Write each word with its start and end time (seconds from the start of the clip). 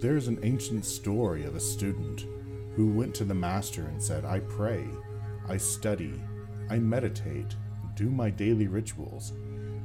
There's 0.00 0.28
an 0.28 0.40
ancient 0.42 0.86
story 0.86 1.44
of 1.44 1.54
a 1.54 1.60
student 1.60 2.24
who 2.74 2.90
went 2.90 3.14
to 3.16 3.24
the 3.24 3.34
master 3.34 3.82
and 3.82 4.02
said, 4.02 4.24
I 4.24 4.40
pray, 4.40 4.86
I 5.46 5.58
study, 5.58 6.18
I 6.70 6.78
meditate, 6.78 7.54
do 7.96 8.08
my 8.08 8.30
daily 8.30 8.66
rituals, 8.66 9.34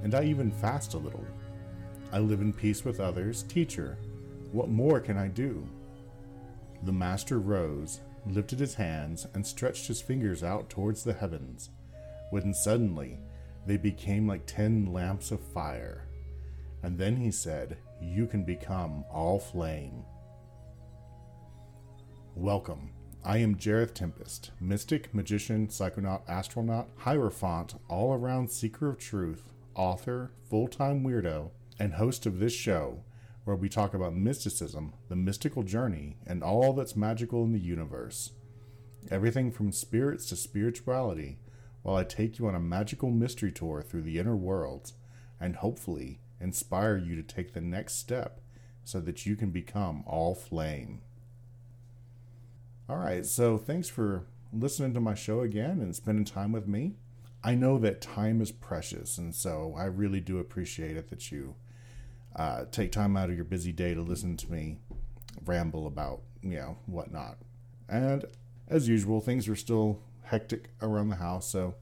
and 0.04 0.16
I 0.16 0.24
even 0.24 0.52
fast 0.52 0.94
a 0.94 0.98
little. 0.98 1.26
I 2.14 2.20
live 2.20 2.40
in 2.40 2.54
peace 2.54 2.86
with 2.86 3.02
others. 3.02 3.44
Teacher, 3.44 3.98
what 4.54 4.70
more 4.70 5.02
can 5.02 5.18
I 5.18 5.28
do? 5.28 5.68
The 6.84 6.94
master 6.94 7.40
rose, 7.40 8.00
lifted 8.26 8.60
his 8.60 8.76
hands, 8.76 9.28
and 9.34 9.46
stretched 9.46 9.88
his 9.88 10.02
fingers 10.02 10.44
out 10.44 10.70
towards 10.70 11.04
the 11.04 11.12
heavens, 11.12 11.72
when 12.30 12.54
suddenly 12.54 13.20
they 13.66 13.76
became 13.76 14.30
like 14.30 14.46
ten 14.46 14.94
lamps 14.94 15.32
of 15.32 15.42
fire. 15.42 16.05
And 16.86 17.00
then 17.00 17.16
he 17.16 17.32
said, 17.32 17.78
You 18.00 18.28
can 18.28 18.44
become 18.44 19.06
all 19.10 19.40
flame. 19.40 20.04
Welcome. 22.36 22.92
I 23.24 23.40
am 23.40 23.56
Jareth 23.56 23.96
Tempest, 23.96 24.52
mystic, 24.62 25.12
magician, 25.12 25.68
psychonaut, 25.68 26.22
astronaut, 26.28 26.90
hierophant, 26.98 27.74
all 27.90 28.14
around 28.14 28.52
seeker 28.52 28.88
of 28.88 29.00
truth, 29.00 29.52
author, 29.74 30.34
full 30.48 30.68
time 30.68 31.04
weirdo, 31.04 31.50
and 31.80 31.96
host 31.96 32.28
of 32.28 32.38
this 32.38 32.54
show, 32.54 33.04
where 33.46 33.56
we 33.56 33.68
talk 33.68 33.96
about 33.96 34.16
mysticism, 34.16 34.94
the 35.10 35.16
mystical 35.16 35.64
journey, 35.64 36.18
and 36.28 36.44
all 36.44 36.72
that's 36.72 36.96
magical 36.96 37.44
in 37.46 37.52
the 37.52 37.60
universe. 37.60 38.34
Everything 39.10 39.52
from 39.52 39.72
spirits 39.72 40.28
to 40.28 40.36
spirituality, 40.36 41.40
while 41.82 41.96
I 41.96 42.04
take 42.04 42.38
you 42.38 42.46
on 42.46 42.54
a 42.54 42.60
magical 42.60 43.10
mystery 43.10 43.52
tour 43.52 43.82
through 43.82 44.04
the 44.04 44.20
inner 44.20 44.36
worlds, 44.36 44.94
and 45.40 45.56
hopefully 45.56 46.20
inspire 46.46 46.96
you 46.96 47.16
to 47.16 47.24
take 47.24 47.54
the 47.54 47.60
next 47.60 47.96
step 47.96 48.40
so 48.84 49.02
that 49.02 49.26
you 49.26 49.36
can 49.36 49.50
become 49.50 50.04
all 50.06 50.36
flame. 50.36 51.02
All 52.88 52.98
right, 52.98 53.26
so 53.26 53.58
thanks 53.58 53.90
for 53.90 54.28
listening 54.54 54.94
to 54.94 55.00
my 55.00 55.16
show 55.16 55.42
again 55.42 55.82
and 55.82 55.96
spending 55.96 56.24
time 56.24 56.52
with 56.52 56.68
me. 56.68 56.94
I 57.44 57.56
know 57.56 57.80
that 57.80 58.00
time 58.00 58.42
is 58.42 58.52
precious, 58.52 59.18
and 59.18 59.34
so 59.34 59.74
I 59.76 59.86
really 59.86 60.20
do 60.20 60.38
appreciate 60.38 60.96
it 60.96 61.10
that 61.10 61.32
you 61.32 61.56
uh, 62.36 62.66
take 62.72 62.92
time 62.92 63.18
out 63.18 63.30
of 63.30 63.36
your 63.36 63.46
busy 63.46 63.72
day 63.72 63.96
to 63.96 64.02
listen 64.02 64.38
to 64.38 64.52
me 64.52 64.78
ramble 65.46 65.88
about, 65.88 66.22
you 66.42 66.58
know, 66.58 66.78
whatnot. 66.86 67.38
And 67.90 68.26
as 68.68 68.88
usual, 68.88 69.20
things 69.20 69.48
are 69.48 69.56
still 69.56 70.00
hectic 70.24 70.70
around 70.82 71.10
the 71.10 71.16
house, 71.16 71.48
so 71.50 71.74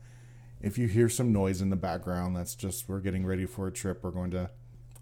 if 0.63 0.77
you 0.77 0.87
hear 0.87 1.09
some 1.09 1.33
noise 1.33 1.61
in 1.61 1.69
the 1.69 1.75
background, 1.75 2.37
that's 2.37 2.55
just 2.55 2.87
we're 2.87 3.01
getting 3.01 3.25
ready 3.25 3.45
for 3.45 3.67
a 3.67 3.71
trip. 3.71 4.01
We're 4.01 4.11
going 4.11 4.31
to 4.31 4.49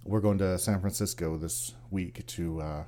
we're 0.04 0.20
going 0.20 0.40
to 0.40 0.58
San 0.58 0.81
Francisco 0.81 1.38
this 1.38 1.76
week 1.92 2.26
to 2.26 2.59
uh, 2.59 2.84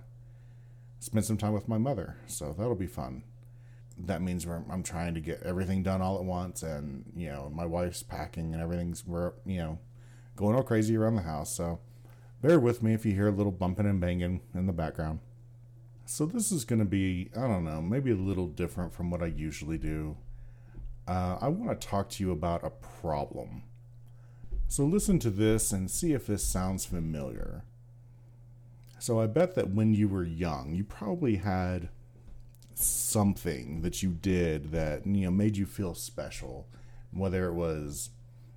spend 1.00 1.24
some 1.24 1.38
time 1.38 1.54
with 1.54 1.68
my 1.68 1.78
mother, 1.78 2.18
so 2.26 2.56
that'll 2.58 2.74
be 2.74 2.88
fun. 2.88 3.24
That 3.96 4.24
means 4.24 4.46
I'm 4.46 4.82
trying 4.82 5.14
to 5.14 5.22
get 5.22 5.44
everything 5.44 5.84
done 5.84 6.02
all 6.02 6.18
at 6.18 6.26
once, 6.26 6.64
and 6.64 7.06
you 7.16 7.30
know 7.30 7.52
my 7.54 7.66
wife's 7.66 8.02
packing 8.02 8.54
and 8.54 8.62
everything's 8.62 9.06
we're 9.06 9.34
you 9.46 9.60
know 9.60 9.80
going 10.36 10.56
all 10.56 10.64
crazy 10.64 10.98
around 10.98 11.16
the 11.16 11.22
house. 11.22 11.56
So 11.56 11.80
bear 12.42 12.60
with 12.60 12.82
me 12.82 12.96
if 12.96 13.06
you 13.06 13.14
hear 13.14 13.28
a 13.28 13.32
little 13.32 13.52
bumping 13.52 13.86
and 13.86 14.02
banging 14.02 14.42
in 14.56 14.66
the 14.66 14.74
background. 14.74 15.20
So 16.06 16.26
this 16.26 16.52
is 16.52 16.66
going 16.66 16.80
to 16.80 16.86
be 16.86 17.30
I 17.38 17.42
don't 17.42 17.66
know 17.66 17.83
maybe 17.83 18.10
a 18.10 18.16
little 18.16 18.48
different 18.48 18.95
from 18.95 19.12
what 19.12 19.22
I 19.22 19.28
usually 19.28 19.78
do. 19.78 20.17
Uh, 21.08 21.37
I 21.41 21.47
want 21.49 21.80
to 21.80 21.87
talk 21.87 22.09
to 22.09 22.23
you 22.23 22.31
about 22.31 22.64
a 22.64 22.69
problem. 22.69 23.64
So 24.67 24.86
listen 24.86 25.19
to 25.19 25.30
this 25.30 25.71
and 25.71 25.91
see 25.91 26.14
if 26.14 26.25
this 26.25 26.43
sounds 26.43 26.86
familiar. 26.86 27.64
So 28.99 29.19
I 29.19 29.27
bet 29.27 29.55
that 29.55 29.71
when 29.71 29.93
you 29.93 30.08
were 30.08 30.23
young, 30.23 30.73
you 30.73 30.83
probably 30.83 31.36
had 31.36 31.89
something 32.73 33.81
that 33.81 34.02
you 34.02 34.11
did 34.11 34.71
that 34.71 35.05
you 35.05 35.25
know 35.25 35.31
made 35.31 35.58
you 35.58 35.65
feel 35.65 35.93
special, 35.93 36.67
whether 37.11 37.47
it 37.47 37.53
was 37.53 38.09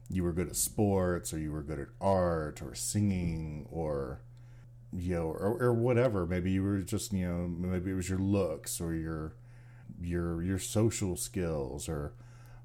you 0.08 0.22
were 0.22 0.32
good 0.32 0.48
at 0.48 0.56
sports 0.56 1.34
or 1.34 1.38
you 1.38 1.50
were 1.50 1.62
good 1.62 1.80
at 1.80 1.88
art 2.00 2.62
or 2.62 2.74
singing 2.74 3.66
or 3.70 4.20
you 4.92 5.16
know 5.16 5.24
or, 5.24 5.60
or 5.60 5.74
whatever. 5.74 6.26
Maybe 6.26 6.52
you 6.52 6.62
were 6.62 6.78
just 6.78 7.12
you 7.12 7.26
know 7.26 7.48
maybe 7.48 7.90
it 7.90 7.94
was 7.94 8.08
your 8.08 8.20
looks 8.20 8.80
or 8.80 8.94
your 8.94 9.34
your 10.00 10.42
your 10.42 10.58
social 10.58 11.16
skills 11.16 11.88
or 11.88 12.14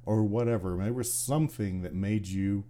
or 0.05 0.23
whatever. 0.23 0.81
It 0.81 0.95
was 0.95 1.13
something 1.13 1.81
that 1.81 1.93
made 1.93 2.27
you 2.27 2.65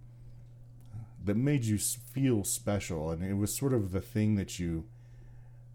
that 1.24 1.36
made 1.36 1.64
you 1.64 1.78
feel 1.78 2.42
special 2.42 3.10
and 3.10 3.22
it 3.22 3.34
was 3.34 3.54
sort 3.54 3.72
of 3.72 3.92
the 3.92 4.00
thing 4.00 4.34
that 4.34 4.58
you 4.58 4.84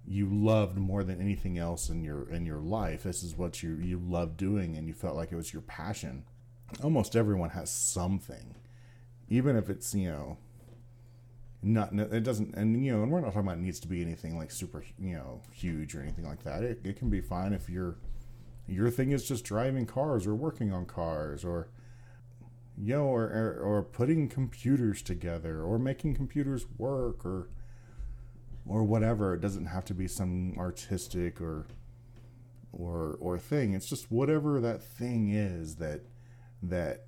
you 0.08 0.26
loved 0.26 0.78
more 0.78 1.04
than 1.04 1.20
anything 1.20 1.58
else 1.58 1.90
in 1.90 2.04
your 2.04 2.30
in 2.30 2.46
your 2.46 2.60
life. 2.60 3.04
This 3.04 3.24
is 3.24 3.36
what 3.36 3.62
you 3.62 3.76
you 3.76 4.00
loved 4.00 4.38
doing, 4.38 4.78
and 4.78 4.88
you 4.88 4.94
felt 4.94 5.18
like 5.18 5.32
it 5.32 5.36
was 5.36 5.52
your 5.52 5.62
passion. 5.64 6.24
Almost 6.82 7.16
everyone 7.16 7.50
has 7.52 7.70
something, 7.70 8.56
even 9.28 9.58
if 9.58 9.70
it's 9.70 9.94
you 9.94 10.10
know 10.10 10.38
not 11.62 11.92
it 11.94 12.24
doesn't 12.24 12.56
and 12.56 12.86
you 12.86 12.96
know 12.96 13.04
and 13.04 13.12
we're 13.12 13.20
not 13.20 13.34
talking 13.34 13.42
about 13.42 13.58
it 13.58 13.62
needs 13.62 13.80
to 13.82 13.88
be 13.88 14.02
anything 14.02 14.38
like 14.38 14.52
super 14.52 14.84
you 15.00 15.16
know 15.16 15.42
huge 15.52 15.94
or 15.94 16.02
anything 16.02 16.26
like 16.26 16.44
that. 16.44 16.64
It, 16.64 16.80
it 16.86 16.98
can 16.98 17.10
be 17.10 17.20
fine 17.20 17.52
if 17.52 17.70
your 17.70 17.98
your 18.68 18.90
thing 18.90 19.12
is 19.12 19.28
just 19.28 19.46
driving 19.46 19.86
cars 19.86 20.28
or 20.28 20.36
working 20.36 20.74
on 20.74 20.86
cars 20.86 21.46
or 21.46 21.70
you 22.78 22.96
know 22.96 23.06
or, 23.06 23.24
or, 23.24 23.60
or 23.60 23.84
putting 23.84 24.28
computers 24.28 25.02
together 25.02 25.62
or 25.62 25.80
making 25.80 26.16
computers 26.16 26.66
work 26.78 27.26
or 27.26 27.50
or 28.66 28.84
whatever. 28.84 29.34
It 29.34 29.42
doesn't 29.42 29.68
have 29.68 29.86
to 29.86 29.94
be 29.94 30.08
some 30.08 30.56
artistic 30.58 31.40
or 31.42 31.68
or 32.72 33.18
or 33.20 33.38
thing. 33.38 33.74
It's 33.74 33.90
just 33.90 34.12
whatever 34.12 34.60
that 34.60 34.84
thing 34.84 35.30
is 35.30 35.76
that 35.78 36.02
that 36.62 37.06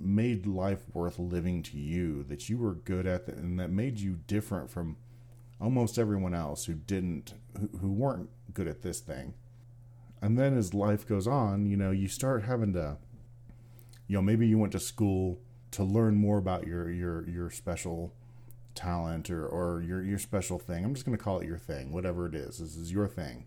made 0.00 0.46
life 0.46 0.82
worth 0.92 1.18
living 1.18 1.62
to 1.62 1.78
you, 1.78 2.24
that 2.24 2.48
you 2.48 2.58
were 2.58 2.74
good 2.74 3.06
at, 3.06 3.26
that, 3.26 3.36
and 3.36 3.58
that 3.58 3.70
made 3.70 3.98
you 3.98 4.18
different 4.26 4.70
from 4.70 4.96
almost 5.60 5.98
everyone 5.98 6.34
else 6.34 6.64
who 6.64 6.74
didn't, 6.74 7.34
who, 7.58 7.68
who 7.78 7.92
weren't 7.92 8.30
good 8.54 8.66
at 8.66 8.82
this 8.82 9.00
thing. 9.00 9.34
And 10.22 10.38
then 10.38 10.56
as 10.56 10.72
life 10.72 11.06
goes 11.06 11.26
on, 11.26 11.66
you 11.66 11.76
know, 11.76 11.90
you 11.90 12.06
start 12.06 12.44
having 12.44 12.72
to, 12.74 12.96
you 14.06 14.16
know, 14.16 14.22
maybe 14.22 14.46
you 14.46 14.56
went 14.56 14.72
to 14.72 14.80
school 14.80 15.40
to 15.72 15.82
learn 15.82 16.14
more 16.14 16.38
about 16.38 16.64
your 16.66 16.88
your 16.90 17.28
your 17.28 17.50
special 17.50 18.14
talent 18.76 19.30
or, 19.30 19.44
or 19.44 19.82
your 19.82 20.02
your 20.02 20.20
special 20.20 20.60
thing. 20.60 20.84
I'm 20.84 20.94
just 20.94 21.04
going 21.04 21.18
to 21.18 21.22
call 21.22 21.40
it 21.40 21.46
your 21.46 21.58
thing, 21.58 21.92
whatever 21.92 22.26
it 22.26 22.36
is. 22.36 22.58
This 22.58 22.76
is 22.76 22.92
your 22.92 23.08
thing. 23.08 23.46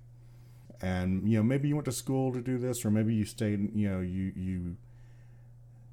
And 0.82 1.28
you 1.30 1.38
know, 1.38 1.44
maybe 1.44 1.70
you 1.70 1.76
went 1.76 1.86
to 1.86 1.94
school 1.94 2.34
to 2.34 2.42
do 2.42 2.58
this, 2.58 2.84
or 2.84 2.92
maybe 2.92 3.16
you 3.16 3.24
stayed. 3.24 3.74
You 3.74 3.90
know, 3.90 4.02
you 4.02 4.34
you 4.36 4.76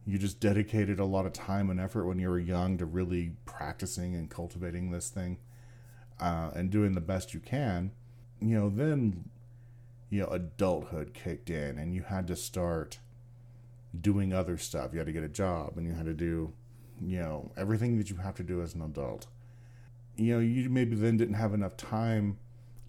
you 0.04 0.18
just 0.18 0.40
dedicated 0.40 0.98
a 0.98 1.04
lot 1.04 1.26
of 1.26 1.32
time 1.32 1.70
and 1.70 1.78
effort 1.78 2.06
when 2.06 2.18
you 2.18 2.28
were 2.28 2.40
young 2.40 2.76
to 2.78 2.84
really 2.84 3.36
practicing 3.44 4.16
and 4.16 4.28
cultivating 4.28 4.90
this 4.90 5.10
thing 5.10 5.38
uh, 6.18 6.50
and 6.56 6.70
doing 6.70 6.92
the 6.92 7.00
best 7.00 7.32
you 7.34 7.38
can. 7.38 7.92
You 8.40 8.58
know, 8.58 8.68
then 8.68 9.28
you 10.12 10.20
know 10.20 10.28
adulthood 10.28 11.14
kicked 11.14 11.50
in, 11.50 11.78
and 11.78 11.92
you 11.94 12.02
had 12.02 12.28
to 12.28 12.36
start 12.36 13.00
doing 14.00 14.32
other 14.32 14.56
stuff. 14.56 14.90
You 14.92 14.98
had 14.98 15.06
to 15.06 15.12
get 15.12 15.24
a 15.24 15.28
job, 15.28 15.76
and 15.76 15.86
you 15.86 15.94
had 15.94 16.06
to 16.06 16.14
do 16.14 16.52
you 17.06 17.18
know, 17.18 17.50
everything 17.56 17.98
that 17.98 18.10
you 18.10 18.16
have 18.16 18.34
to 18.36 18.42
do 18.42 18.62
as 18.62 18.74
an 18.74 18.82
adult. 18.82 19.26
You 20.16 20.34
know, 20.34 20.40
you 20.40 20.68
maybe 20.68 20.94
then 20.94 21.16
didn't 21.16 21.34
have 21.34 21.54
enough 21.54 21.76
time 21.76 22.38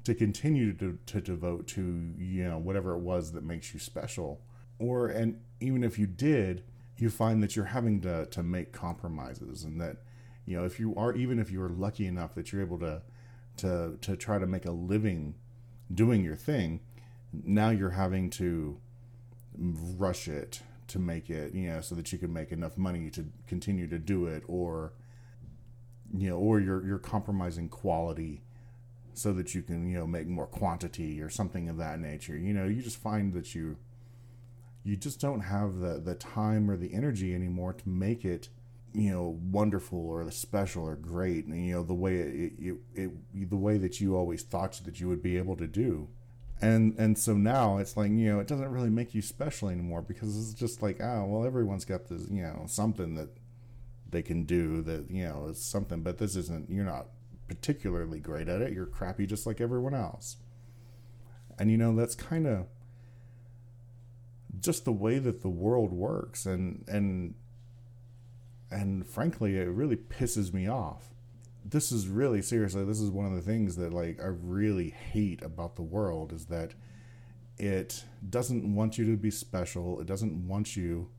to 0.03 0.13
continue 0.13 0.73
to, 0.73 0.97
to 1.05 1.21
devote 1.21 1.67
to, 1.67 1.81
you 2.17 2.43
know, 2.43 2.57
whatever 2.57 2.93
it 2.93 2.99
was 2.99 3.31
that 3.31 3.43
makes 3.43 3.73
you 3.73 3.79
special. 3.79 4.41
Or, 4.79 5.07
and 5.07 5.39
even 5.61 5.83
if 5.83 5.97
you 5.97 6.05
did, 6.05 6.63
you 6.97 7.09
find 7.09 7.41
that 7.41 7.55
you're 7.55 7.65
having 7.65 8.01
to, 8.01 8.25
to 8.27 8.43
make 8.43 8.71
compromises 8.71 9.63
and 9.63 9.79
that, 9.79 9.97
you 10.45 10.57
know, 10.57 10.65
if 10.65 10.79
you 10.79 10.93
are, 10.95 11.13
even 11.15 11.39
if 11.39 11.49
you're 11.49 11.69
lucky 11.69 12.05
enough 12.05 12.35
that 12.35 12.51
you're 12.51 12.61
able 12.61 12.79
to, 12.79 13.01
to, 13.57 13.97
to 14.01 14.17
try 14.17 14.37
to 14.37 14.45
make 14.45 14.65
a 14.65 14.71
living 14.71 15.35
doing 15.93 16.23
your 16.23 16.35
thing, 16.35 16.81
now 17.43 17.69
you're 17.69 17.91
having 17.91 18.29
to 18.31 18.79
rush 19.57 20.27
it 20.27 20.61
to 20.87 20.99
make 20.99 21.29
it, 21.29 21.53
you 21.53 21.69
know, 21.69 21.81
so 21.81 21.95
that 21.95 22.11
you 22.11 22.19
can 22.19 22.31
make 22.31 22.51
enough 22.51 22.77
money 22.77 23.09
to 23.11 23.25
continue 23.47 23.87
to 23.87 23.97
do 23.97 24.25
it, 24.27 24.43
or 24.47 24.93
you 26.15 26.29
know, 26.29 26.37
or 26.37 26.59
you're 26.59 26.85
you're 26.85 26.99
compromising 26.99 27.69
quality 27.69 28.43
so 29.15 29.31
that 29.33 29.53
you 29.53 29.61
can 29.61 29.87
you 29.87 29.97
know 29.97 30.07
make 30.07 30.27
more 30.27 30.47
quantity 30.47 31.21
or 31.21 31.29
something 31.29 31.69
of 31.69 31.77
that 31.77 31.99
nature. 31.99 32.37
You 32.37 32.53
know, 32.53 32.65
you 32.65 32.81
just 32.81 32.97
find 32.97 33.33
that 33.33 33.55
you 33.55 33.77
you 34.83 34.95
just 34.95 35.19
don't 35.19 35.41
have 35.41 35.79
the 35.79 35.99
the 35.99 36.15
time 36.15 36.69
or 36.69 36.77
the 36.77 36.93
energy 36.93 37.33
anymore 37.33 37.73
to 37.73 37.89
make 37.89 38.25
it 38.25 38.49
you 38.93 39.11
know 39.11 39.39
wonderful 39.51 40.07
or 40.07 40.29
special 40.29 40.83
or 40.83 40.95
great 40.95 41.45
and 41.45 41.65
you 41.65 41.73
know 41.73 41.83
the 41.83 41.93
way 41.93 42.17
it, 42.17 42.53
it, 42.59 42.77
it, 42.93 43.49
the 43.49 43.57
way 43.57 43.77
that 43.77 43.99
you 43.99 44.15
always 44.15 44.43
thought 44.43 44.79
that 44.85 44.99
you 44.99 45.07
would 45.07 45.23
be 45.23 45.37
able 45.37 45.55
to 45.55 45.65
do 45.65 46.07
and 46.63 46.95
and 46.97 47.17
so 47.17 47.33
now 47.33 47.77
it's 47.77 47.97
like 47.97 48.09
you 48.09 48.31
know 48.31 48.39
it 48.39 48.47
doesn't 48.47 48.69
really 48.69 48.89
make 48.89 49.13
you 49.13 49.21
special 49.21 49.69
anymore 49.69 50.01
because 50.01 50.37
it's 50.37 50.53
just 50.53 50.81
like 50.81 51.01
oh 51.01 51.25
well 51.25 51.45
everyone's 51.45 51.85
got 51.85 52.07
this 52.07 52.29
you 52.29 52.41
know 52.41 52.63
something 52.67 53.15
that 53.15 53.29
they 54.09 54.21
can 54.21 54.43
do 54.43 54.81
that 54.81 55.09
you 55.09 55.23
know 55.23 55.47
is 55.47 55.61
something 55.61 56.01
but 56.01 56.17
this 56.17 56.35
isn't 56.35 56.69
you're 56.69 56.85
not 56.85 57.07
particularly 57.47 58.19
great 58.19 58.47
at 58.47 58.61
it. 58.61 58.73
You're 58.73 58.85
crappy 58.85 59.25
just 59.25 59.45
like 59.45 59.61
everyone 59.61 59.93
else. 59.93 60.37
And 61.59 61.69
you 61.69 61.77
know, 61.77 61.95
that's 61.95 62.15
kind 62.15 62.47
of 62.47 62.65
just 64.59 64.85
the 64.85 64.91
way 64.91 65.19
that 65.19 65.41
the 65.41 65.49
world 65.49 65.91
works. 65.91 66.45
And 66.45 66.83
and 66.87 67.35
and 68.71 69.05
frankly 69.05 69.55
it 69.55 69.69
really 69.69 69.95
pisses 69.95 70.51
me 70.51 70.67
off 70.67 71.12
this 71.65 71.91
is 71.91 72.07
really 72.07 72.41
seriously 72.41 72.83
this 72.83 72.99
is 72.99 73.09
one 73.09 73.25
of 73.25 73.33
the 73.33 73.41
things 73.41 73.75
that 73.75 73.93
like 73.93 74.19
i 74.21 74.27
really 74.27 74.89
hate 74.89 75.41
about 75.41 75.75
the 75.75 75.81
world 75.81 76.33
is 76.33 76.45
that 76.45 76.73
it 77.57 78.03
doesn't 78.29 78.73
want 78.73 78.97
you 78.97 79.05
to 79.11 79.17
be 79.17 79.31
special. 79.31 79.99
It 80.01 80.07
doesn't 80.07 80.47
want 80.47 80.75
you 80.75 81.09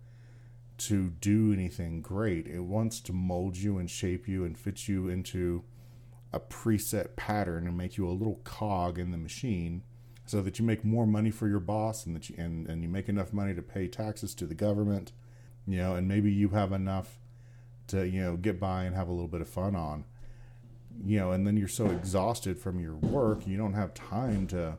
to 0.77 1.11
do 1.11 1.53
anything 1.53 2.03
great. 2.03 2.47
It 2.47 2.61
wants 2.61 3.01
to 3.01 3.13
mold 3.13 3.57
you 3.57 3.79
and 3.79 3.89
shape 3.89 4.27
you 4.27 4.45
and 4.45 4.59
fit 4.59 4.89
you 4.89 5.09
into 5.09 5.65
a 6.33 6.41
preset 6.41 7.15
pattern 7.15 7.67
and 7.67 7.79
make 7.79 7.97
you 7.97 8.09
a 8.09 8.11
little 8.11 8.41
cog 8.43 8.99
in 8.99 9.13
the 9.13 9.17
machine 9.17 9.83
so 10.27 10.43
that 10.43 10.59
you 10.59 10.65
make 10.65 10.85
more 10.85 11.07
money 11.07 11.31
for 11.31 11.47
your 11.47 11.61
boss 11.61 12.07
and 12.07 12.17
that 12.17 12.29
you 12.29 12.35
and, 12.37 12.67
and 12.67 12.83
you 12.83 12.89
make 12.89 13.09
enough 13.09 13.33
money 13.33 13.55
to 13.55 13.63
pay 13.63 13.87
taxes 13.87 14.35
to 14.35 14.47
the 14.47 14.55
government 14.55 15.13
you 15.65 15.77
know 15.77 15.95
and 15.95 16.09
maybe 16.09 16.33
you 16.33 16.49
have 16.49 16.73
enough 16.73 17.21
to 17.87 18.09
you 18.09 18.21
know 18.21 18.37
get 18.37 18.59
by 18.59 18.83
and 18.83 18.97
have 18.97 19.07
a 19.07 19.13
little 19.13 19.29
bit 19.29 19.43
of 19.43 19.49
fun 19.49 19.77
on 19.77 20.05
you 21.05 21.19
know 21.19 21.33
and 21.33 21.47
then 21.47 21.57
you're 21.57 21.69
so 21.69 21.87
exhausted 21.87 22.59
from 22.59 22.81
your 22.81 22.95
work 22.95 23.47
you 23.47 23.57
don't 23.57 23.73
have 23.75 23.93
time 23.95 24.47
to 24.47 24.77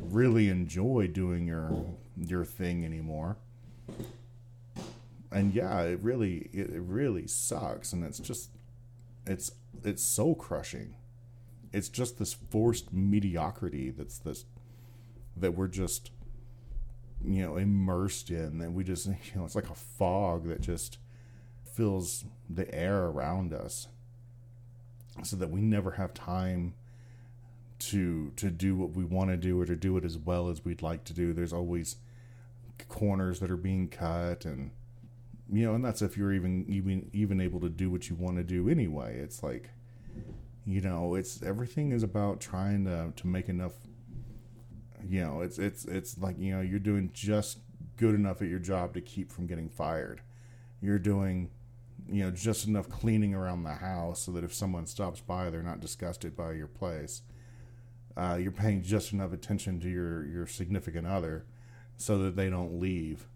really 0.00 0.48
enjoy 0.48 1.06
doing 1.06 1.46
your 1.46 1.84
your 2.16 2.44
thing 2.44 2.84
anymore. 2.84 3.36
And 5.32 5.54
yeah 5.54 5.82
it 5.82 6.00
really 6.02 6.50
it 6.52 6.70
really 6.72 7.26
sucks 7.26 7.92
and 7.92 8.04
it's 8.04 8.18
just 8.18 8.50
it's 9.26 9.52
it's 9.84 10.02
so 10.02 10.34
crushing. 10.34 10.96
It's 11.72 11.88
just 11.88 12.18
this 12.18 12.32
forced 12.32 12.92
mediocrity 12.92 13.90
that's 13.90 14.18
this 14.18 14.44
that 15.36 15.52
we're 15.52 15.68
just 15.68 16.10
you 17.24 17.42
know 17.42 17.56
immersed 17.56 18.30
in 18.30 18.58
that 18.58 18.72
we 18.72 18.82
just 18.82 19.06
you 19.06 19.14
know 19.36 19.44
it's 19.44 19.54
like 19.54 19.70
a 19.70 19.74
fog 19.74 20.48
that 20.48 20.60
just 20.60 20.98
fills 21.74 22.24
the 22.48 22.72
air 22.74 23.04
around 23.04 23.52
us 23.52 23.86
so 25.22 25.36
that 25.36 25.50
we 25.50 25.60
never 25.60 25.92
have 25.92 26.14
time 26.14 26.74
to 27.78 28.30
to 28.36 28.50
do 28.50 28.76
what 28.76 28.90
we 28.90 29.04
want 29.04 29.30
to 29.30 29.36
do 29.36 29.60
or 29.60 29.66
to 29.66 29.76
do 29.76 29.96
it 29.96 30.04
as 30.04 30.18
well 30.18 30.48
as 30.48 30.64
we'd 30.64 30.82
like 30.82 31.04
to 31.04 31.14
do. 31.14 31.32
There's 31.32 31.52
always 31.52 31.96
corners 32.88 33.40
that 33.40 33.50
are 33.50 33.56
being 33.56 33.88
cut 33.88 34.44
and 34.44 34.70
you 35.52 35.66
know 35.66 35.74
and 35.74 35.84
that's 35.84 36.02
if 36.02 36.16
you're 36.16 36.32
even 36.32 36.64
even 36.68 37.10
even 37.12 37.40
able 37.40 37.60
to 37.60 37.68
do 37.68 37.90
what 37.90 38.08
you 38.08 38.16
want 38.16 38.36
to 38.36 38.44
do 38.44 38.68
anyway. 38.68 39.18
It's 39.18 39.42
like 39.42 39.70
you 40.66 40.80
know 40.80 41.14
it's 41.14 41.42
everything 41.42 41.92
is 41.92 42.02
about 42.02 42.40
trying 42.40 42.84
to 42.84 43.12
to 43.16 43.26
make 43.26 43.48
enough 43.48 43.72
you 45.08 45.22
know 45.22 45.40
it's 45.40 45.58
it's 45.58 45.84
it's 45.86 46.18
like 46.18 46.38
you 46.38 46.54
know 46.54 46.60
you're 46.60 46.78
doing 46.78 47.10
just 47.14 47.58
good 47.96 48.14
enough 48.14 48.42
at 48.42 48.48
your 48.48 48.58
job 48.58 48.94
to 48.94 49.00
keep 49.00 49.32
from 49.32 49.46
getting 49.46 49.68
fired. 49.68 50.20
You're 50.80 50.98
doing 50.98 51.50
you 52.10 52.24
know 52.24 52.30
just 52.30 52.66
enough 52.66 52.88
cleaning 52.88 53.34
around 53.34 53.62
the 53.62 53.74
house 53.74 54.22
so 54.22 54.32
that 54.32 54.44
if 54.44 54.52
someone 54.52 54.86
stops 54.86 55.20
by 55.20 55.50
they're 55.50 55.62
not 55.62 55.80
disgusted 55.80 56.36
by 56.36 56.52
your 56.52 56.66
place 56.66 57.22
uh, 58.16 58.36
you're 58.40 58.50
paying 58.50 58.82
just 58.82 59.12
enough 59.12 59.32
attention 59.32 59.80
to 59.80 59.88
your 59.88 60.24
your 60.26 60.46
significant 60.46 61.06
other 61.06 61.44
so 61.96 62.18
that 62.18 62.36
they 62.36 62.50
don't 62.50 62.80
leave 62.80 63.26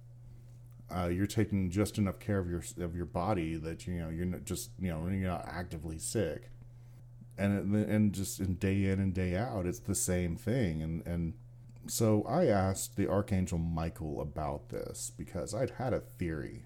uh, 0.95 1.07
you're 1.07 1.27
taking 1.27 1.71
just 1.71 1.99
enough 1.99 2.19
care 2.19 2.39
of 2.39 2.49
your 2.49 2.63
of 2.79 2.95
your 2.95 3.07
body 3.07 3.57
that 3.57 3.87
you 3.87 3.95
know 3.95 4.09
you're 4.09 4.27
not 4.27 4.45
just 4.45 4.71
you 4.79 4.89
know 4.89 5.07
you're 5.09 5.31
not 5.31 5.47
actively 5.47 5.99
sick 5.99 6.51
and 7.39 7.75
and 7.75 8.13
just 8.13 8.41
in 8.41 8.55
day 8.55 8.85
in 8.85 9.01
and 9.01 9.15
day 9.15 9.37
out 9.37 9.67
it's 9.67 9.81
the 9.81 9.95
same 9.95 10.37
thing 10.37 10.83
and 10.83 11.07
and 11.07 11.35
so 11.87 12.25
I 12.29 12.47
asked 12.47 12.97
the 12.97 13.09
Archangel 13.09 13.59
Michael 13.59 14.21
about 14.21 14.71
this 14.71 15.13
because 15.17 15.55
I'd 15.55 15.71
had 15.71 15.93
a 15.93 16.01
theory. 16.01 16.65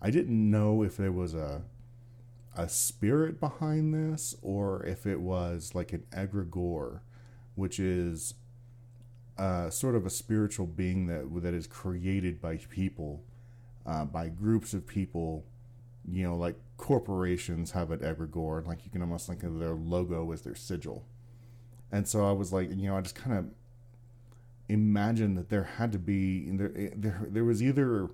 I 0.00 0.10
didn't 0.10 0.50
know 0.50 0.82
if 0.82 0.96
there 0.96 1.12
was 1.12 1.34
a 1.34 1.62
a 2.56 2.68
spirit 2.68 3.38
behind 3.38 3.94
this 3.94 4.34
or 4.42 4.84
if 4.84 5.06
it 5.06 5.20
was 5.20 5.76
like 5.76 5.92
an 5.92 6.04
egregore, 6.10 7.00
which 7.54 7.78
is 7.78 8.34
uh, 9.38 9.70
sort 9.70 9.94
of 9.94 10.04
a 10.04 10.10
spiritual 10.10 10.66
being 10.66 11.06
that 11.06 11.42
that 11.42 11.54
is 11.54 11.68
created 11.68 12.40
by 12.40 12.56
people, 12.56 13.22
uh, 13.86 14.04
by 14.04 14.28
groups 14.28 14.74
of 14.74 14.86
people. 14.86 15.44
You 16.10 16.24
know, 16.24 16.36
like 16.36 16.56
corporations 16.78 17.72
have 17.72 17.90
an 17.90 18.00
egregore, 18.00 18.66
like 18.66 18.84
you 18.84 18.90
can 18.90 19.02
almost 19.02 19.26
think 19.26 19.42
of 19.42 19.58
their 19.58 19.74
logo 19.74 20.32
as 20.32 20.42
their 20.42 20.54
sigil. 20.54 21.04
And 21.92 22.08
so 22.08 22.26
I 22.26 22.32
was 22.32 22.52
like, 22.52 22.70
you 22.70 22.88
know, 22.88 22.96
I 22.96 23.02
just 23.02 23.14
kind 23.14 23.36
of 23.36 23.46
imagined 24.68 25.36
that 25.38 25.48
there 25.48 25.64
had 25.64 25.92
to 25.92 25.98
be 25.98 26.50
there, 26.50 26.72
there 26.96 27.26
there 27.28 27.44
was 27.44 27.62
either 27.62 28.08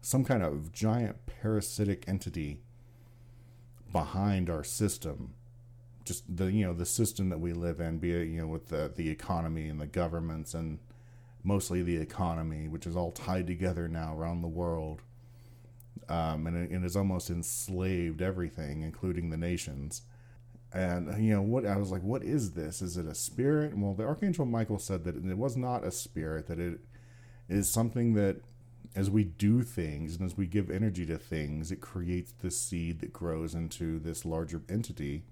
some 0.00 0.24
kind 0.24 0.42
of 0.42 0.72
giant 0.72 1.26
parasitic 1.26 2.04
entity 2.06 2.60
behind 3.92 4.50
our 4.50 4.64
system 4.64 5.34
just 6.04 6.24
the 6.36 6.52
you 6.52 6.64
know 6.64 6.72
the 6.72 6.86
system 6.86 7.28
that 7.28 7.40
we 7.40 7.52
live 7.52 7.80
in 7.80 7.98
be 7.98 8.12
it 8.12 8.28
you 8.28 8.40
know 8.40 8.46
with 8.46 8.68
the 8.68 8.92
the 8.96 9.08
economy 9.08 9.68
and 9.68 9.80
the 9.80 9.86
governments 9.86 10.54
and 10.54 10.78
mostly 11.42 11.82
the 11.82 11.96
economy 11.96 12.68
which 12.68 12.86
is 12.86 12.96
all 12.96 13.10
tied 13.10 13.46
together 13.46 13.88
now 13.88 14.16
around 14.16 14.42
the 14.42 14.48
world 14.48 15.02
um, 16.08 16.46
and, 16.46 16.56
it, 16.56 16.70
and 16.70 16.84
it's 16.84 16.96
almost 16.96 17.30
enslaved 17.30 18.20
everything 18.20 18.82
including 18.82 19.30
the 19.30 19.36
nations 19.36 20.02
and 20.72 21.24
you 21.24 21.32
know 21.32 21.42
what 21.42 21.64
I 21.64 21.76
was 21.76 21.90
like, 21.90 22.02
what 22.02 22.22
is 22.22 22.52
this? 22.52 22.82
Is 22.82 22.96
it 22.96 23.06
a 23.06 23.14
spirit? 23.14 23.76
Well, 23.76 23.94
the 23.94 24.04
archangel 24.04 24.44
Michael 24.44 24.78
said 24.78 25.04
that 25.04 25.16
it 25.16 25.38
was 25.38 25.56
not 25.56 25.84
a 25.84 25.90
spirit; 25.90 26.46
that 26.48 26.58
it 26.58 26.80
is 27.48 27.70
something 27.70 28.14
that, 28.14 28.36
as 28.94 29.10
we 29.10 29.24
do 29.24 29.62
things 29.62 30.16
and 30.16 30.24
as 30.24 30.36
we 30.36 30.46
give 30.46 30.70
energy 30.70 31.06
to 31.06 31.18
things, 31.18 31.70
it 31.70 31.80
creates 31.80 32.32
this 32.40 32.60
seed 32.60 33.00
that 33.00 33.12
grows 33.12 33.54
into 33.54 33.98
this 33.98 34.24
larger 34.24 34.62
entity. 34.68 35.24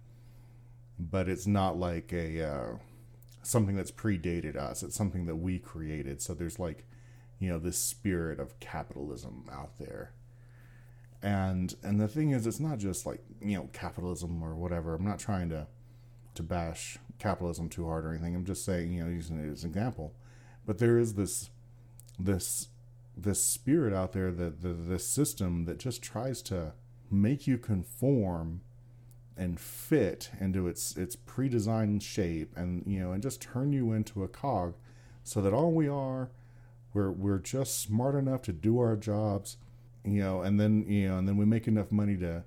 But 0.98 1.28
it's 1.28 1.46
not 1.46 1.76
like 1.76 2.12
a 2.12 2.42
uh, 2.42 2.76
something 3.42 3.76
that's 3.76 3.90
predated 3.90 4.56
us. 4.56 4.82
It's 4.82 4.96
something 4.96 5.26
that 5.26 5.36
we 5.36 5.58
created. 5.58 6.22
So 6.22 6.34
there's 6.34 6.58
like, 6.58 6.86
you 7.38 7.48
know, 7.48 7.58
this 7.58 7.78
spirit 7.78 8.38
of 8.38 8.58
capitalism 8.60 9.44
out 9.52 9.78
there 9.78 10.12
and 11.24 11.74
and 11.82 11.98
the 11.98 12.06
thing 12.06 12.30
is 12.30 12.46
it's 12.46 12.60
not 12.60 12.78
just 12.78 13.06
like 13.06 13.24
you 13.40 13.56
know 13.56 13.68
capitalism 13.72 14.42
or 14.44 14.54
whatever 14.54 14.94
i'm 14.94 15.04
not 15.04 15.18
trying 15.18 15.48
to 15.48 15.66
to 16.34 16.42
bash 16.42 16.98
capitalism 17.18 17.68
too 17.68 17.86
hard 17.86 18.04
or 18.04 18.10
anything 18.10 18.36
i'm 18.36 18.44
just 18.44 18.62
saying 18.64 18.92
you 18.92 19.02
know 19.02 19.08
using 19.10 19.38
it 19.38 19.50
as 19.50 19.64
an 19.64 19.70
example 19.70 20.12
but 20.66 20.78
there 20.78 20.98
is 20.98 21.14
this 21.14 21.48
this 22.18 22.68
this 23.16 23.42
spirit 23.42 23.92
out 23.92 24.12
there 24.12 24.30
the 24.32 24.50
this 24.50 25.06
system 25.06 25.64
that 25.66 25.78
just 25.78 26.02
tries 26.02 26.42
to 26.42 26.72
make 27.10 27.46
you 27.46 27.56
conform 27.56 28.60
and 29.36 29.60
fit 29.60 30.30
into 30.40 30.66
its 30.66 30.96
its 30.96 31.14
pre-designed 31.14 32.02
shape 32.02 32.52
and 32.56 32.82
you 32.86 33.00
know 33.00 33.12
and 33.12 33.22
just 33.22 33.40
turn 33.40 33.72
you 33.72 33.92
into 33.92 34.24
a 34.24 34.28
cog 34.28 34.74
so 35.22 35.40
that 35.40 35.52
all 35.52 35.72
we 35.72 35.88
are 35.88 36.30
we're 36.92 37.10
we're 37.10 37.38
just 37.38 37.80
smart 37.80 38.14
enough 38.14 38.42
to 38.42 38.52
do 38.52 38.78
our 38.78 38.96
jobs 38.96 39.56
you 40.04 40.20
know, 40.20 40.42
and 40.42 40.60
then 40.60 40.84
you 40.86 41.08
know, 41.08 41.18
and 41.18 41.26
then 41.26 41.36
we 41.36 41.46
make 41.46 41.66
enough 41.66 41.90
money 41.90 42.16
to 42.18 42.44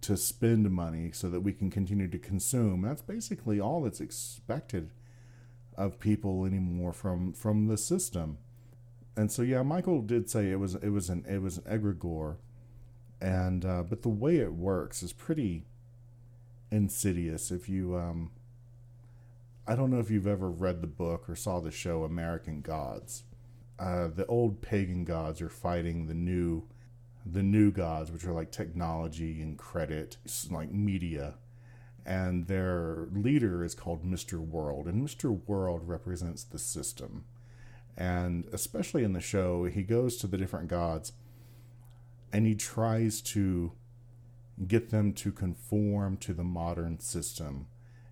to 0.00 0.16
spend 0.16 0.70
money 0.70 1.10
so 1.12 1.30
that 1.30 1.40
we 1.40 1.52
can 1.52 1.70
continue 1.70 2.08
to 2.08 2.18
consume. 2.18 2.82
That's 2.82 3.02
basically 3.02 3.58
all 3.58 3.82
that's 3.82 4.00
expected 4.00 4.90
of 5.76 5.98
people 5.98 6.44
anymore 6.44 6.92
from 6.92 7.32
from 7.32 7.66
the 7.66 7.78
system. 7.78 8.38
And 9.16 9.30
so 9.30 9.42
yeah, 9.42 9.62
Michael 9.62 10.02
did 10.02 10.28
say 10.28 10.50
it 10.50 10.58
was 10.58 10.74
it 10.76 10.90
was 10.90 11.08
an 11.08 11.24
it 11.28 11.40
was 11.40 11.58
an 11.58 11.64
egregore, 11.64 12.36
and 13.20 13.64
uh, 13.64 13.82
but 13.82 14.02
the 14.02 14.08
way 14.08 14.38
it 14.38 14.52
works 14.52 15.02
is 15.02 15.12
pretty 15.12 15.66
insidious. 16.70 17.50
If 17.50 17.68
you 17.68 17.96
um, 17.96 18.32
I 19.66 19.76
don't 19.76 19.90
know 19.90 20.00
if 20.00 20.10
you've 20.10 20.26
ever 20.26 20.50
read 20.50 20.82
the 20.82 20.86
book 20.86 21.28
or 21.28 21.36
saw 21.36 21.60
the 21.60 21.70
show 21.70 22.04
American 22.04 22.60
Gods. 22.60 23.22
Uh, 23.78 24.08
the 24.08 24.26
old 24.26 24.60
pagan 24.62 25.04
gods 25.04 25.40
are 25.40 25.48
fighting 25.48 26.06
the 26.06 26.14
new 26.14 26.64
the 27.26 27.42
new 27.42 27.70
gods, 27.70 28.10
which 28.12 28.24
are 28.24 28.32
like 28.32 28.50
technology 28.50 29.40
and 29.40 29.56
credit, 29.56 30.18
like 30.50 30.70
media. 30.70 31.36
And 32.04 32.46
their 32.46 33.08
leader 33.12 33.64
is 33.64 33.74
called 33.74 34.04
Mr. 34.04 34.38
World, 34.38 34.86
and 34.86 35.06
Mr. 35.06 35.40
World 35.46 35.88
represents 35.88 36.44
the 36.44 36.58
system. 36.58 37.24
And 37.96 38.46
especially 38.52 39.04
in 39.04 39.12
the 39.12 39.20
show, 39.20 39.64
he 39.64 39.82
goes 39.82 40.16
to 40.18 40.26
the 40.26 40.36
different 40.36 40.68
gods 40.68 41.12
and 42.32 42.46
he 42.46 42.54
tries 42.54 43.20
to 43.20 43.72
get 44.66 44.90
them 44.90 45.12
to 45.12 45.30
conform 45.30 46.16
to 46.18 46.34
the 46.34 46.44
modern 46.44 46.98
system. 46.98 47.66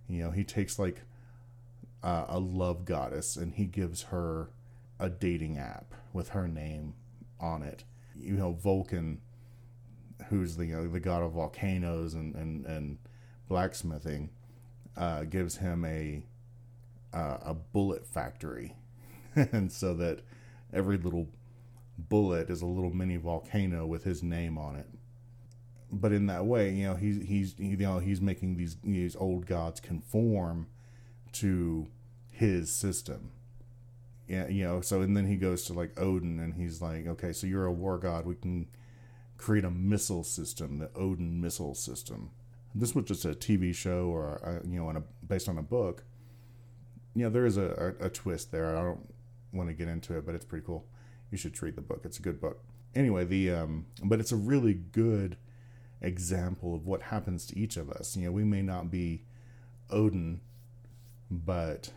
You 0.09 0.25
know, 0.25 0.31
he 0.31 0.45
takes 0.45 0.79
like 0.79 1.03
uh, 2.03 2.27
a 2.29 2.39
love 2.39 2.85
goddess 2.85 3.37
and 3.37 3.55
he 3.55 3.65
gives 3.65 4.05
her 4.05 4.51
a 5.01 5.09
dating 5.09 5.59
app 5.59 5.95
with 6.13 6.31
her 6.31 6.47
name 6.47 6.95
on 7.41 7.63
it 7.63 7.85
you 8.19 8.35
know 8.35 8.53
Vulcan, 8.53 9.21
who's 10.29 10.57
the 10.57 10.67
you 10.67 10.77
know, 10.77 10.89
the 10.89 11.01
god 11.01 11.23
of 11.23 11.33
volcanoes 11.33 12.15
and 12.15 12.35
and 12.35 12.67
and 12.67 12.99
blacksmithing, 13.49 14.31
uh, 14.97 15.25
gives 15.25 15.57
him 15.57 15.85
a 15.85 16.25
uh, 17.13 17.39
a 17.43 17.55
bullet 17.55 18.07
factory, 18.07 18.77
and 19.53 19.71
so 19.71 19.95
that 19.95 20.21
every 20.73 20.97
little 20.97 21.29
bullet 21.99 22.51
is 22.51 22.63
a 22.63 22.67
little 22.67 22.91
mini 22.95 23.17
volcano 23.17 23.87
with 23.87 24.05
his 24.05 24.23
name 24.23 24.59
on 24.59 24.77
it. 24.77 24.87
But 25.91 26.13
in 26.13 26.27
that 26.27 26.47
way, 26.47 26.71
you 26.71 26.87
know, 26.87 26.95
he's 26.95 27.23
he's 27.23 27.55
you 27.59 27.77
know 27.77 27.99
he's 27.99 28.21
making 28.21 28.57
these 28.57 28.77
these 28.83 29.15
old 29.15 29.47
gods 29.47 29.79
conform 29.81 30.69
to 31.33 31.89
his 32.31 32.71
system. 32.75 33.31
Yeah, 34.27 34.49
you 34.49 34.65
know, 34.65 34.81
so 34.81 35.03
and 35.03 35.17
then 35.17 35.27
he 35.27 35.37
goes 35.37 35.65
to 35.65 35.75
like 35.75 36.01
Odin 36.01 36.41
and 36.41 36.55
he's 36.55 36.81
like, 36.81 37.07
okay, 37.07 37.33
so 37.33 37.47
you're 37.47 37.67
a 37.67 37.73
war 37.73 37.99
god, 37.99 38.25
we 38.25 38.35
can 38.35 38.69
create 39.37 39.65
a 39.65 39.71
missile 39.71 40.25
system, 40.25 40.79
the 40.79 40.91
Odin 40.95 41.41
missile 41.41 41.75
system. 41.75 42.31
This 42.75 42.95
was 42.95 43.05
just 43.05 43.25
a 43.27 43.31
TV 43.31 43.75
show 43.75 44.07
or 44.07 44.37
a, 44.37 44.67
you 44.67 44.81
know, 44.81 44.89
a, 44.89 45.03
based 45.27 45.49
on 45.49 45.59
a 45.59 45.63
book. 45.63 46.05
You 47.15 47.25
know, 47.25 47.31
there 47.31 47.45
is 47.45 47.59
a, 47.59 47.95
a, 48.01 48.07
a 48.07 48.09
twist 48.09 48.53
there. 48.53 48.75
I 48.75 48.83
don't 48.83 49.13
want 49.53 49.69
to 49.69 49.75
get 49.75 49.89
into 49.89 50.17
it, 50.17 50.27
but 50.27 50.35
it's 50.35 50.45
pretty 50.45 50.65
cool. 50.67 50.87
You 51.31 51.39
should 51.39 51.61
read 51.63 51.77
the 51.77 51.83
book. 51.83 52.03
It's 52.05 52.19
a 52.19 52.23
good 52.23 52.41
book. 52.41 52.63
Anyway, 52.95 53.25
the 53.25 53.51
um, 53.51 53.87
but 54.03 54.21
it's 54.21 54.33
a 54.33 54.37
really 54.37 54.75
good 54.75 55.37
example 56.03 56.75
of 56.75 56.87
what 56.87 57.03
happens 57.03 57.47
to 57.47 57.59
each 57.59 57.77
of 57.77 57.91
us. 57.91 58.17
You 58.17 58.27
know, 58.27 58.33
we 58.33 58.45
may 58.45 58.63
not 58.63 58.91
be 58.91 59.23
Odin, 59.91 60.41
but 61.31 61.93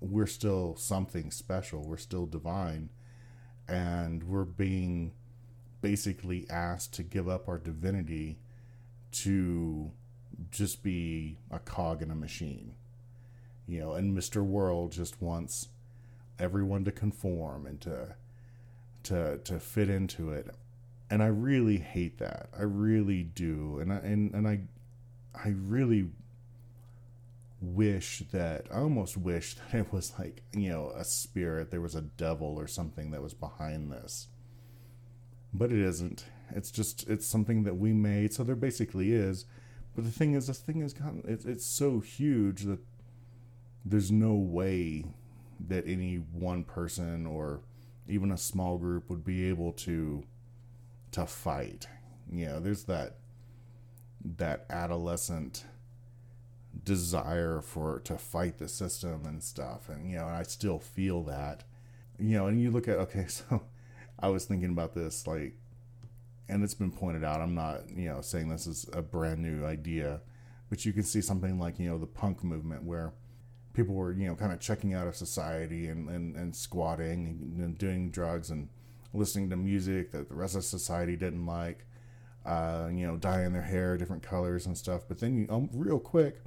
we're 0.00 0.26
still 0.26 0.76
something 0.76 1.30
special. 1.30 1.82
We're 1.82 1.96
still 1.96 2.26
divine. 2.26 2.90
And 3.66 4.24
we're 4.24 4.44
being 4.44 5.12
basically 5.80 6.46
asked 6.50 6.92
to 6.94 7.02
give 7.02 7.28
up 7.28 7.48
our 7.48 7.58
divinity 7.58 8.38
to 9.12 9.92
just 10.50 10.82
be 10.82 11.38
a 11.50 11.58
cog 11.58 12.02
in 12.02 12.10
a 12.10 12.14
machine. 12.14 12.74
You 13.66 13.80
know, 13.80 13.92
and 13.92 14.16
Mr. 14.16 14.42
World 14.42 14.92
just 14.92 15.22
wants 15.22 15.68
everyone 16.38 16.84
to 16.84 16.92
conform 16.92 17.66
and 17.66 17.80
to 17.82 18.14
to 19.04 19.38
to 19.38 19.60
fit 19.60 19.88
into 19.88 20.30
it. 20.30 20.54
And 21.10 21.22
I 21.22 21.26
really 21.26 21.78
hate 21.78 22.18
that. 22.18 22.48
I 22.58 22.62
really 22.62 23.22
do. 23.22 23.78
And 23.80 23.92
I 23.92 23.96
and, 23.96 24.34
and 24.34 24.48
I 24.48 24.60
I 25.34 25.48
really 25.48 26.10
wish 27.60 28.22
that 28.32 28.66
I 28.72 28.78
almost 28.78 29.16
wish 29.16 29.54
that 29.72 29.78
it 29.78 29.92
was 29.92 30.12
like, 30.18 30.42
you 30.52 30.70
know, 30.70 30.90
a 30.94 31.04
spirit, 31.04 31.70
there 31.70 31.80
was 31.80 31.94
a 31.94 32.02
devil 32.02 32.58
or 32.58 32.66
something 32.66 33.10
that 33.12 33.22
was 33.22 33.34
behind 33.34 33.90
this. 33.92 34.28
But 35.52 35.70
it 35.70 35.78
isn't. 35.78 36.26
It's 36.50 36.70
just 36.70 37.08
it's 37.08 37.26
something 37.26 37.62
that 37.64 37.76
we 37.76 37.92
made, 37.92 38.32
so 38.32 38.44
there 38.44 38.56
basically 38.56 39.12
is. 39.12 39.46
But 39.94 40.04
the 40.04 40.10
thing 40.10 40.34
is, 40.34 40.48
this 40.48 40.58
thing 40.58 40.80
is 40.80 40.92
gotten 40.92 41.22
it's 41.26 41.44
it's 41.44 41.64
so 41.64 42.00
huge 42.00 42.62
that 42.62 42.80
there's 43.84 44.10
no 44.10 44.34
way 44.34 45.04
that 45.68 45.86
any 45.86 46.16
one 46.16 46.64
person 46.64 47.26
or 47.26 47.60
even 48.08 48.30
a 48.30 48.38
small 48.38 48.78
group 48.78 49.08
would 49.08 49.24
be 49.24 49.48
able 49.48 49.72
to 49.72 50.24
to 51.12 51.26
fight. 51.26 51.86
You 52.30 52.46
know, 52.46 52.60
there's 52.60 52.84
that 52.84 53.16
that 54.24 54.66
adolescent 54.70 55.64
desire 56.82 57.60
for 57.60 58.00
to 58.00 58.18
fight 58.18 58.58
the 58.58 58.68
system 58.68 59.24
and 59.26 59.42
stuff 59.42 59.88
and 59.88 60.10
you 60.10 60.16
know 60.16 60.26
i 60.26 60.42
still 60.42 60.78
feel 60.78 61.22
that 61.22 61.62
you 62.18 62.36
know 62.36 62.46
and 62.46 62.60
you 62.60 62.70
look 62.70 62.88
at 62.88 62.98
okay 62.98 63.26
so 63.28 63.62
i 64.18 64.28
was 64.28 64.44
thinking 64.44 64.70
about 64.70 64.94
this 64.94 65.26
like 65.26 65.54
and 66.48 66.64
it's 66.64 66.74
been 66.74 66.90
pointed 66.90 67.22
out 67.22 67.40
i'm 67.40 67.54
not 67.54 67.88
you 67.88 68.08
know 68.08 68.20
saying 68.20 68.48
this 68.48 68.66
is 68.66 68.86
a 68.92 69.00
brand 69.00 69.40
new 69.40 69.64
idea 69.64 70.20
but 70.68 70.84
you 70.84 70.92
can 70.92 71.04
see 71.04 71.20
something 71.20 71.58
like 71.58 71.78
you 71.78 71.88
know 71.88 71.98
the 71.98 72.06
punk 72.06 72.42
movement 72.42 72.82
where 72.82 73.12
people 73.74 73.94
were 73.94 74.12
you 74.12 74.26
know 74.26 74.34
kind 74.34 74.52
of 74.52 74.60
checking 74.60 74.94
out 74.94 75.06
of 75.06 75.14
society 75.14 75.88
and 75.88 76.08
and, 76.08 76.34
and 76.36 76.56
squatting 76.56 77.54
and 77.58 77.76
doing 77.76 78.10
drugs 78.10 78.50
and 78.50 78.68
listening 79.12 79.50
to 79.50 79.56
music 79.56 80.10
that 80.10 80.28
the 80.28 80.34
rest 80.34 80.56
of 80.56 80.64
society 80.64 81.16
didn't 81.16 81.44
like 81.44 81.84
uh, 82.46 82.88
you 82.90 83.06
know 83.06 83.16
dyeing 83.16 83.52
their 83.52 83.62
hair 83.62 83.96
different 83.96 84.22
colors 84.22 84.66
and 84.66 84.76
stuff 84.76 85.02
but 85.06 85.18
then 85.18 85.36
you 85.36 85.46
um, 85.50 85.68
real 85.72 85.98
quick 85.98 86.42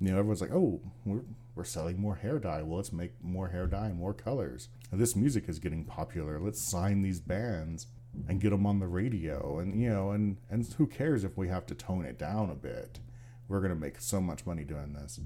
you 0.00 0.12
know, 0.12 0.18
everyone's 0.18 0.40
like, 0.40 0.52
oh, 0.52 0.80
we're, 1.04 1.22
we're 1.54 1.64
selling 1.64 2.00
more 2.00 2.16
hair 2.16 2.38
dye. 2.38 2.62
Well, 2.62 2.76
let's 2.76 2.92
make 2.92 3.12
more 3.22 3.48
hair 3.48 3.66
dye 3.66 3.86
and 3.86 3.98
more 3.98 4.14
colors. 4.14 4.68
this 4.92 5.16
music 5.16 5.48
is 5.48 5.58
getting 5.58 5.84
popular. 5.84 6.38
Let's 6.38 6.62
sign 6.62 7.02
these 7.02 7.20
bands 7.20 7.88
and 8.28 8.40
get 8.40 8.50
them 8.50 8.66
on 8.66 8.78
the 8.78 8.86
radio. 8.86 9.58
And, 9.58 9.80
you 9.80 9.90
know, 9.90 10.12
and, 10.12 10.38
and 10.50 10.66
who 10.78 10.86
cares 10.86 11.24
if 11.24 11.36
we 11.36 11.48
have 11.48 11.66
to 11.66 11.74
tone 11.74 12.04
it 12.04 12.18
down 12.18 12.50
a 12.50 12.54
bit? 12.54 13.00
We're 13.48 13.60
going 13.60 13.74
to 13.74 13.80
make 13.80 14.00
so 14.00 14.20
much 14.20 14.46
money 14.46 14.62
doing 14.62 14.92
this. 14.92 15.18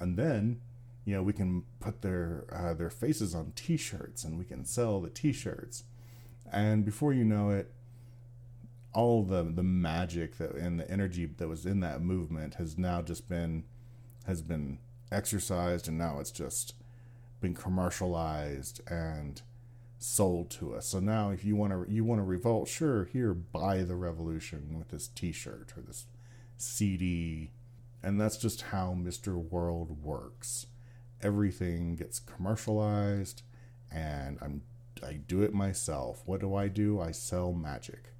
And 0.00 0.16
then, 0.16 0.60
you 1.06 1.14
know, 1.14 1.22
we 1.22 1.32
can 1.32 1.62
put 1.78 2.02
their, 2.02 2.44
uh, 2.52 2.74
their 2.74 2.90
faces 2.90 3.34
on 3.34 3.52
t 3.54 3.76
shirts 3.76 4.24
and 4.24 4.36
we 4.36 4.44
can 4.44 4.64
sell 4.64 5.00
the 5.00 5.08
t 5.08 5.32
shirts. 5.32 5.84
And 6.52 6.84
before 6.84 7.12
you 7.12 7.24
know 7.24 7.50
it, 7.50 7.72
all 8.92 9.22
the, 9.22 9.44
the 9.44 9.62
magic 9.62 10.36
that, 10.38 10.52
and 10.52 10.80
the 10.80 10.90
energy 10.90 11.24
that 11.24 11.48
was 11.48 11.64
in 11.64 11.78
that 11.80 12.02
movement 12.02 12.54
has 12.54 12.76
now 12.76 13.02
just 13.02 13.28
been 13.28 13.64
has 14.26 14.42
been 14.42 14.78
exercised 15.12 15.86
and 15.86 15.96
now 15.96 16.18
it's 16.18 16.32
just 16.32 16.74
been 17.40 17.54
commercialized 17.54 18.80
and 18.90 19.42
sold 19.98 20.50
to 20.50 20.74
us. 20.74 20.86
So 20.86 20.98
now 20.98 21.30
if 21.30 21.44
you 21.44 21.54
want 21.54 21.72
to 21.72 21.92
you 21.92 22.04
want 22.04 22.18
to 22.18 22.24
revolt, 22.24 22.66
sure, 22.66 23.04
here 23.04 23.32
buy 23.32 23.84
the 23.84 23.94
revolution 23.94 24.76
with 24.76 24.88
this 24.88 25.06
t-shirt 25.06 25.72
or 25.76 25.82
this 25.82 26.06
CD. 26.56 27.52
And 28.02 28.20
that's 28.20 28.36
just 28.36 28.62
how 28.62 28.96
Mr. 28.98 29.36
World 29.36 30.02
works. 30.02 30.66
Everything 31.26 31.96
gets 31.96 32.18
commercialized 32.18 33.42
and 33.92 34.38
I'm 34.40 34.62
I 35.06 35.14
do 35.14 35.42
it 35.42 35.52
myself. 35.52 36.22
What 36.24 36.40
do 36.40 36.54
I 36.54 36.68
do? 36.68 37.00
I 37.00 37.10
sell 37.10 37.52
magic. 37.52 38.14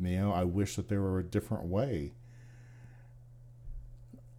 You 0.00 0.18
know, 0.18 0.32
I 0.32 0.44
wish 0.44 0.76
that 0.76 0.88
there 0.88 1.00
were 1.00 1.18
a 1.18 1.24
different 1.24 1.64
way 1.64 2.12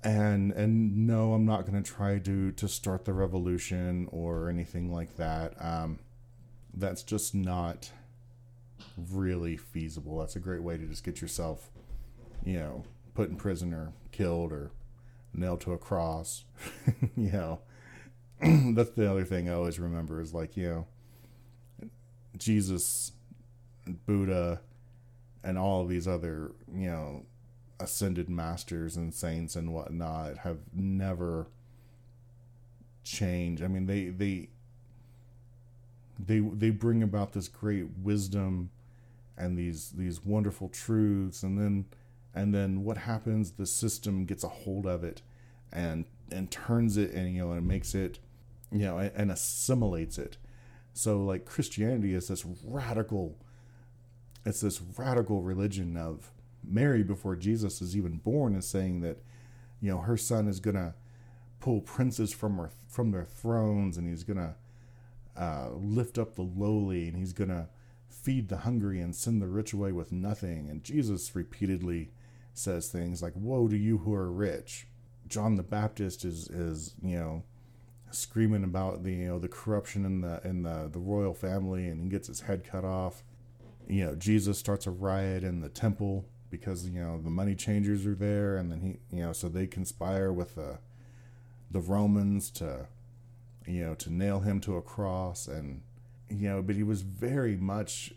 and 0.06 0.52
and 0.52 1.08
no 1.08 1.34
i'm 1.34 1.46
not 1.46 1.66
going 1.66 1.82
to 1.82 1.92
try 1.92 2.20
to 2.20 2.52
to 2.52 2.68
start 2.68 3.06
the 3.06 3.14
revolution 3.14 4.08
or 4.12 4.50
anything 4.50 4.94
like 4.94 5.18
that 5.18 5.54
um, 5.60 6.00
that's 6.76 7.02
just 7.02 7.34
not 7.34 7.90
really 9.12 9.58
feasible 9.58 10.20
that's 10.20 10.36
a 10.36 10.40
great 10.40 10.62
way 10.62 10.78
to 10.78 10.86
just 10.86 11.04
get 11.04 11.22
yourself 11.22 11.70
you 12.46 12.58
know 12.60 12.84
put 13.16 13.30
in 13.30 13.36
prison 13.36 13.74
or 13.74 13.94
killed 14.12 14.54
or 14.54 14.70
nailed 15.38 15.62
to 15.62 15.74
a 15.74 15.78
cross 15.78 16.46
you 17.16 17.32
know 17.32 17.60
that's 18.74 18.92
the 18.92 19.10
other 19.10 19.24
thing 19.26 19.50
i 19.50 19.54
always 19.54 19.80
remember 19.80 20.22
is 20.22 20.34
like 20.34 20.58
you 20.58 20.68
know 20.68 20.88
jesus 22.38 23.12
buddha 24.06 24.60
and 25.44 25.58
all 25.58 25.82
of 25.82 25.90
these 25.90 26.08
other 26.08 26.52
you 26.74 26.88
know 26.90 27.24
ascended 27.80 28.30
masters 28.30 28.96
and 28.96 29.14
saints 29.14 29.56
and 29.56 29.74
whatnot 29.74 30.40
have 30.40 30.60
never 30.74 31.48
changed. 33.04 33.64
I 33.64 33.68
mean, 33.68 33.86
they 33.86 34.06
they 34.06 34.50
they 36.20 36.40
they 36.40 36.70
bring 36.72 37.04
about 37.04 37.34
this 37.34 37.48
great 37.48 37.86
wisdom 38.02 38.72
and 39.38 39.58
these 39.58 39.92
these 39.92 40.24
wonderful 40.26 40.70
truths, 40.70 41.44
and 41.44 41.58
then 41.58 41.86
and 42.36 42.54
then 42.54 42.84
what 42.84 42.98
happens? 42.98 43.52
The 43.52 43.66
system 43.66 44.26
gets 44.26 44.44
a 44.44 44.50
hold 44.50 44.86
of 44.86 45.04
it 45.04 45.22
and 45.72 46.06
and 46.32 46.52
turns 46.52 46.98
it 46.98 47.12
and 47.12 47.34
you 47.34 47.42
know 47.46 47.52
and 47.52 47.68
makes 47.68 47.96
it 47.96 48.20
you 48.72 48.80
know 48.80 48.98
and, 48.98 49.12
and 49.16 49.32
assimilates 49.32 50.18
it. 50.18 50.38
So 50.94 51.24
like 51.24 51.46
Christianity 51.46 52.14
is 52.14 52.28
this 52.28 52.46
radical. 52.64 53.38
It's 54.46 54.62
this 54.62 54.80
radical 54.80 55.42
religion 55.42 55.98
of 55.98 56.32
Mary, 56.68 57.04
before 57.04 57.36
Jesus 57.36 57.82
is 57.82 57.96
even 57.96 58.18
born, 58.18 58.56
is 58.56 58.68
saying 58.68 59.02
that, 59.02 59.18
you 59.82 59.92
know, 59.92 60.00
her 60.00 60.18
son 60.18 60.48
is 60.48 60.60
to 60.74 60.94
pull 61.60 61.82
princes 61.82 62.34
from 62.34 62.58
her, 62.58 62.72
from 62.88 63.12
their 63.12 63.26
thrones 63.26 63.98
and 63.98 64.08
he's 64.08 64.24
to 64.38 64.56
uh, 65.38 65.70
lift 65.74 66.18
up 66.18 66.36
the 66.36 66.42
lowly 66.42 67.08
and 67.08 67.18
he's 67.18 67.34
to 67.50 67.68
feed 68.08 68.50
the 68.50 68.58
hungry 68.58 69.00
and 69.00 69.16
send 69.16 69.42
the 69.42 69.48
rich 69.48 69.74
away 69.74 69.92
with 69.92 70.12
nothing. 70.12 70.70
And 70.70 70.84
Jesus 70.84 71.36
repeatedly 71.36 72.12
says 72.56 72.88
things 72.88 73.22
like, 73.22 73.34
Woe 73.36 73.68
to 73.68 73.78
you 73.78 74.00
who 74.00 74.14
are 74.14 74.32
rich. 74.32 74.88
John 75.28 75.56
the 75.56 75.64
Baptist 75.64 76.26
is, 76.26 76.50
is 76.50 76.96
you 77.02 77.18
know, 77.18 77.44
screaming 78.12 78.64
about 78.64 79.04
the 79.04 79.12
you 79.12 79.28
know 79.28 79.40
the 79.40 79.48
corruption 79.48 80.06
in 80.06 80.22
the 80.22 80.40
in 80.44 80.64
the, 80.64 80.90
the 80.92 81.00
royal 81.00 81.34
family 81.34 81.88
and 81.88 82.02
he 82.02 82.10
gets 82.10 82.28
his 82.28 82.42
head 82.42 82.64
cut 82.64 82.86
off. 82.86 83.24
You 83.88 84.06
know, 84.06 84.16
Jesus 84.16 84.58
starts 84.58 84.88
a 84.88 84.92
riot 84.92 85.44
in 85.44 85.62
the 85.62 85.70
temple 85.70 86.26
because 86.50 86.88
you 86.88 87.00
know 87.00 87.22
the 87.22 87.30
money 87.30 87.56
changers 87.56 88.06
are 88.06 88.16
there, 88.16 88.58
and 88.58 88.72
then 88.72 88.82
he, 88.82 89.16
you 89.16 89.24
know, 89.24 89.34
so 89.34 89.50
they 89.50 89.68
conspire 89.68 90.32
with 90.32 90.56
the 90.56 90.80
the 91.72 91.80
Romans 91.80 92.50
to, 92.52 92.88
you 93.68 93.84
know, 93.84 93.96
to 93.96 94.12
nail 94.12 94.40
him 94.40 94.60
to 94.62 94.78
a 94.78 94.82
cross, 94.82 95.48
and 95.48 95.82
you 96.30 96.48
know, 96.48 96.62
but 96.62 96.76
he 96.76 96.84
was 96.84 97.02
very 97.02 97.58
much 97.58 98.14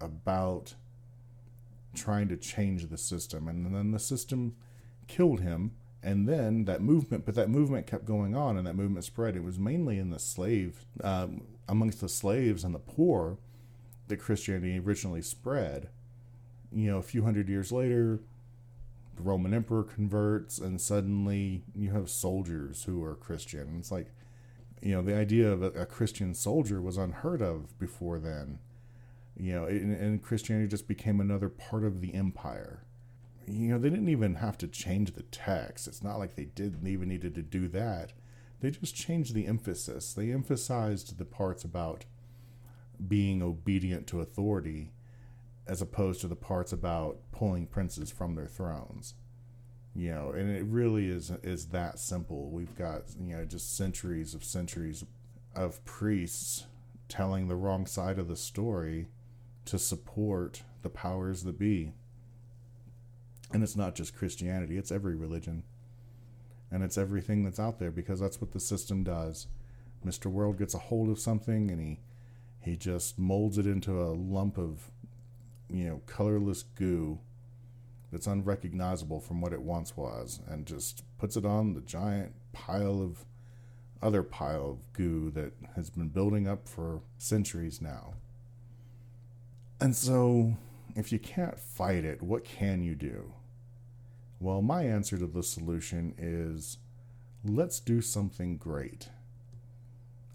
about 0.00 0.74
trying 1.94 2.28
to 2.28 2.36
change 2.36 2.88
the 2.88 2.98
system, 2.98 3.48
and 3.48 3.74
then 3.74 3.90
the 3.90 3.98
system 3.98 4.54
killed 5.06 5.40
him 5.40 5.72
And 6.02 6.26
then 6.26 6.64
that 6.64 6.80
movement, 6.80 7.26
but 7.26 7.34
that 7.34 7.50
movement 7.50 7.86
kept 7.86 8.06
going 8.06 8.34
on, 8.34 8.56
and 8.56 8.66
that 8.66 8.74
movement 8.76 9.04
spread. 9.04 9.36
It 9.36 9.44
was 9.44 9.58
mainly 9.58 9.98
in 9.98 10.10
the 10.10 10.18
slave, 10.18 10.86
um, 11.04 11.42
amongst 11.68 12.00
the 12.00 12.08
slaves 12.08 12.64
and 12.64 12.74
the 12.74 12.78
poor, 12.78 13.38
that 14.08 14.16
Christianity 14.16 14.78
originally 14.78 15.22
spread. 15.22 15.90
You 16.72 16.90
know, 16.90 16.98
a 16.98 17.02
few 17.02 17.22
hundred 17.24 17.48
years 17.48 17.70
later, 17.70 18.20
the 19.16 19.22
Roman 19.22 19.52
emperor 19.52 19.82
converts, 19.82 20.58
and 20.58 20.80
suddenly 20.80 21.64
you 21.74 21.90
have 21.90 22.08
soldiers 22.08 22.84
who 22.84 23.04
are 23.04 23.14
Christian. 23.14 23.76
It's 23.78 23.92
like, 23.92 24.10
you 24.80 24.92
know, 24.92 25.02
the 25.02 25.14
idea 25.14 25.52
of 25.52 25.62
a, 25.62 25.70
a 25.72 25.86
Christian 25.86 26.32
soldier 26.34 26.80
was 26.80 26.96
unheard 26.96 27.42
of 27.42 27.78
before 27.78 28.18
then. 28.18 28.58
You 29.40 29.54
know, 29.54 29.64
and, 29.64 29.94
and 29.96 30.22
Christianity 30.22 30.68
just 30.68 30.86
became 30.86 31.20
another 31.20 31.48
part 31.48 31.84
of 31.84 32.00
the 32.00 32.14
empire. 32.14 32.84
You 33.46 33.70
know, 33.70 33.78
they 33.78 33.90
didn't 33.90 34.08
even 34.10 34.36
have 34.36 34.58
to 34.58 34.68
change 34.68 35.12
the 35.12 35.22
text. 35.22 35.88
It's 35.88 36.02
not 36.02 36.18
like 36.18 36.36
they 36.36 36.44
didn't 36.44 36.86
even 36.86 37.08
needed 37.08 37.34
to 37.36 37.42
do 37.42 37.66
that. 37.68 38.12
They 38.60 38.70
just 38.70 38.94
changed 38.94 39.34
the 39.34 39.46
emphasis. 39.46 40.12
They 40.12 40.30
emphasized 40.30 41.16
the 41.16 41.24
parts 41.24 41.64
about 41.64 42.04
being 43.08 43.42
obedient 43.42 44.06
to 44.08 44.20
authority 44.20 44.92
as 45.66 45.80
opposed 45.80 46.20
to 46.20 46.28
the 46.28 46.36
parts 46.36 46.72
about 46.72 47.18
pulling 47.32 47.66
princes 47.66 48.10
from 48.10 48.34
their 48.34 48.46
thrones 48.46 49.14
you 49.94 50.10
know 50.10 50.30
and 50.30 50.50
it 50.50 50.64
really 50.64 51.08
is 51.08 51.30
is 51.42 51.66
that 51.66 51.98
simple 51.98 52.50
we've 52.50 52.76
got 52.76 53.02
you 53.18 53.36
know 53.36 53.44
just 53.44 53.76
centuries 53.76 54.34
of 54.34 54.44
centuries 54.44 55.04
of 55.54 55.84
priests 55.84 56.66
telling 57.08 57.48
the 57.48 57.56
wrong 57.56 57.86
side 57.86 58.18
of 58.18 58.28
the 58.28 58.36
story 58.36 59.08
to 59.70 59.78
support 59.78 60.64
the 60.82 60.90
powers 60.90 61.44
that 61.44 61.56
be. 61.56 61.92
And 63.52 63.62
it's 63.62 63.76
not 63.76 63.94
just 63.94 64.16
christianity 64.16 64.76
it's 64.76 64.90
every 64.90 65.14
religion. 65.14 65.62
And 66.72 66.82
it's 66.82 66.98
everything 66.98 67.44
that's 67.44 67.60
out 67.60 67.78
there 67.78 67.92
because 67.92 68.18
that's 68.18 68.40
what 68.40 68.50
the 68.50 68.58
system 68.58 69.04
does. 69.04 69.46
Mr 70.04 70.26
world 70.26 70.58
gets 70.58 70.74
a 70.74 70.78
hold 70.78 71.08
of 71.08 71.20
something 71.20 71.70
and 71.70 71.80
he 71.80 72.00
he 72.58 72.76
just 72.76 73.16
molds 73.16 73.58
it 73.58 73.66
into 73.66 74.02
a 74.02 74.10
lump 74.12 74.58
of 74.58 74.90
you 75.68 75.84
know 75.84 76.02
colorless 76.04 76.64
goo 76.64 77.20
that's 78.10 78.26
unrecognizable 78.26 79.20
from 79.20 79.40
what 79.40 79.52
it 79.52 79.62
once 79.62 79.96
was 79.96 80.40
and 80.48 80.66
just 80.66 81.04
puts 81.16 81.36
it 81.36 81.44
on 81.44 81.74
the 81.74 81.80
giant 81.80 82.34
pile 82.52 83.00
of 83.00 83.24
other 84.02 84.24
pile 84.24 84.68
of 84.70 84.92
goo 84.92 85.30
that 85.30 85.52
has 85.76 85.90
been 85.90 86.08
building 86.08 86.48
up 86.48 86.68
for 86.68 87.02
centuries 87.18 87.80
now. 87.80 88.14
And 89.80 89.96
so, 89.96 90.56
if 90.94 91.10
you 91.10 91.18
can't 91.18 91.58
fight 91.58 92.04
it, 92.04 92.22
what 92.22 92.44
can 92.44 92.82
you 92.82 92.94
do? 92.94 93.32
Well, 94.38 94.60
my 94.60 94.84
answer 94.84 95.16
to 95.16 95.26
the 95.26 95.42
solution 95.42 96.14
is 96.18 96.78
let's 97.44 97.80
do 97.80 98.02
something 98.02 98.58
great. 98.58 99.08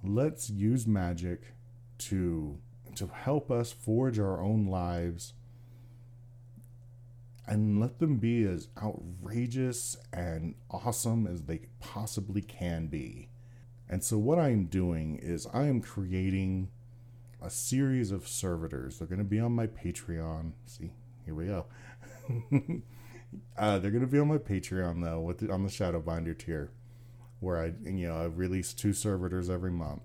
Let's 0.03 0.49
use 0.49 0.87
magic 0.87 1.53
to 1.99 2.57
to 2.95 3.07
help 3.07 3.51
us 3.51 3.71
forge 3.71 4.17
our 4.19 4.39
own 4.41 4.67
lives 4.67 5.33
and 7.47 7.79
let 7.79 7.99
them 7.99 8.17
be 8.17 8.43
as 8.45 8.69
outrageous 8.81 9.97
and 10.11 10.55
awesome 10.71 11.27
as 11.27 11.43
they 11.43 11.59
possibly 11.79 12.41
can 12.41 12.87
be. 12.87 13.29
And 13.87 14.03
so, 14.03 14.17
what 14.17 14.39
I'm 14.39 14.65
doing 14.65 15.17
is 15.21 15.47
I 15.53 15.65
am 15.65 15.81
creating 15.81 16.69
a 17.41 17.49
series 17.49 18.11
of 18.11 18.27
servitors. 18.27 18.97
They're 18.97 19.07
going 19.07 19.19
to 19.19 19.25
be 19.25 19.39
on 19.39 19.53
my 19.53 19.67
Patreon. 19.67 20.53
See, 20.65 20.91
here 21.25 21.35
we 21.35 21.45
go. 21.45 21.65
uh, 23.57 23.79
they're 23.79 23.91
going 23.91 24.01
to 24.01 24.11
be 24.11 24.19
on 24.19 24.27
my 24.27 24.37
Patreon 24.37 25.03
though, 25.03 25.19
with 25.21 25.39
the, 25.39 25.51
on 25.51 25.63
the 25.63 25.69
Shadowbinder 25.69 26.37
tier, 26.37 26.71
where 27.39 27.57
I 27.57 27.73
you 27.83 28.07
know 28.07 28.17
I 28.17 28.25
release 28.25 28.73
two 28.73 28.93
servitors 28.93 29.49
every 29.49 29.71
month. 29.71 30.03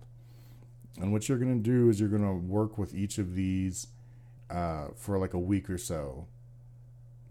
And 0.98 1.12
what 1.12 1.28
you're 1.28 1.38
going 1.38 1.62
to 1.62 1.70
do 1.70 1.88
is 1.88 2.00
you're 2.00 2.08
going 2.08 2.26
to 2.26 2.34
work 2.34 2.76
with 2.76 2.94
each 2.94 3.18
of 3.18 3.34
these 3.34 3.86
uh, 4.50 4.88
for 4.96 5.18
like 5.18 5.34
a 5.34 5.38
week 5.38 5.70
or 5.70 5.78
so 5.78 6.26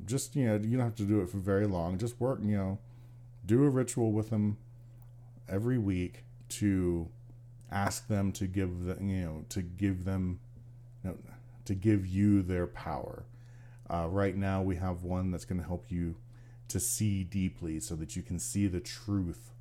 just 0.05 0.35
you 0.35 0.45
know 0.45 0.55
you 0.55 0.77
don't 0.77 0.85
have 0.85 0.95
to 0.95 1.03
do 1.03 1.21
it 1.21 1.29
for 1.29 1.37
very 1.37 1.67
long 1.67 1.97
just 1.97 2.19
work 2.19 2.39
you 2.41 2.57
know 2.57 2.79
do 3.45 3.63
a 3.63 3.69
ritual 3.69 4.11
with 4.11 4.29
them 4.29 4.57
every 5.47 5.77
week 5.77 6.23
to 6.47 7.09
ask 7.71 8.07
them 8.07 8.31
to 8.31 8.47
give 8.47 8.85
the 8.85 8.97
you 9.01 9.25
know 9.25 9.45
to 9.49 9.61
give 9.61 10.05
them 10.05 10.39
you 11.03 11.11
know, 11.11 11.17
to 11.65 11.75
give 11.75 12.05
you 12.05 12.41
their 12.41 12.67
power 12.67 13.25
uh, 13.91 14.07
right 14.09 14.35
now 14.35 14.61
we 14.61 14.75
have 14.75 15.03
one 15.03 15.31
that's 15.31 15.45
going 15.45 15.59
to 15.59 15.67
help 15.67 15.85
you 15.89 16.15
to 16.67 16.79
see 16.79 17.23
deeply 17.23 17.79
so 17.79 17.95
that 17.95 18.15
you 18.15 18.21
can 18.21 18.39
see 18.39 18.67
the 18.67 18.79
truth 18.79 19.51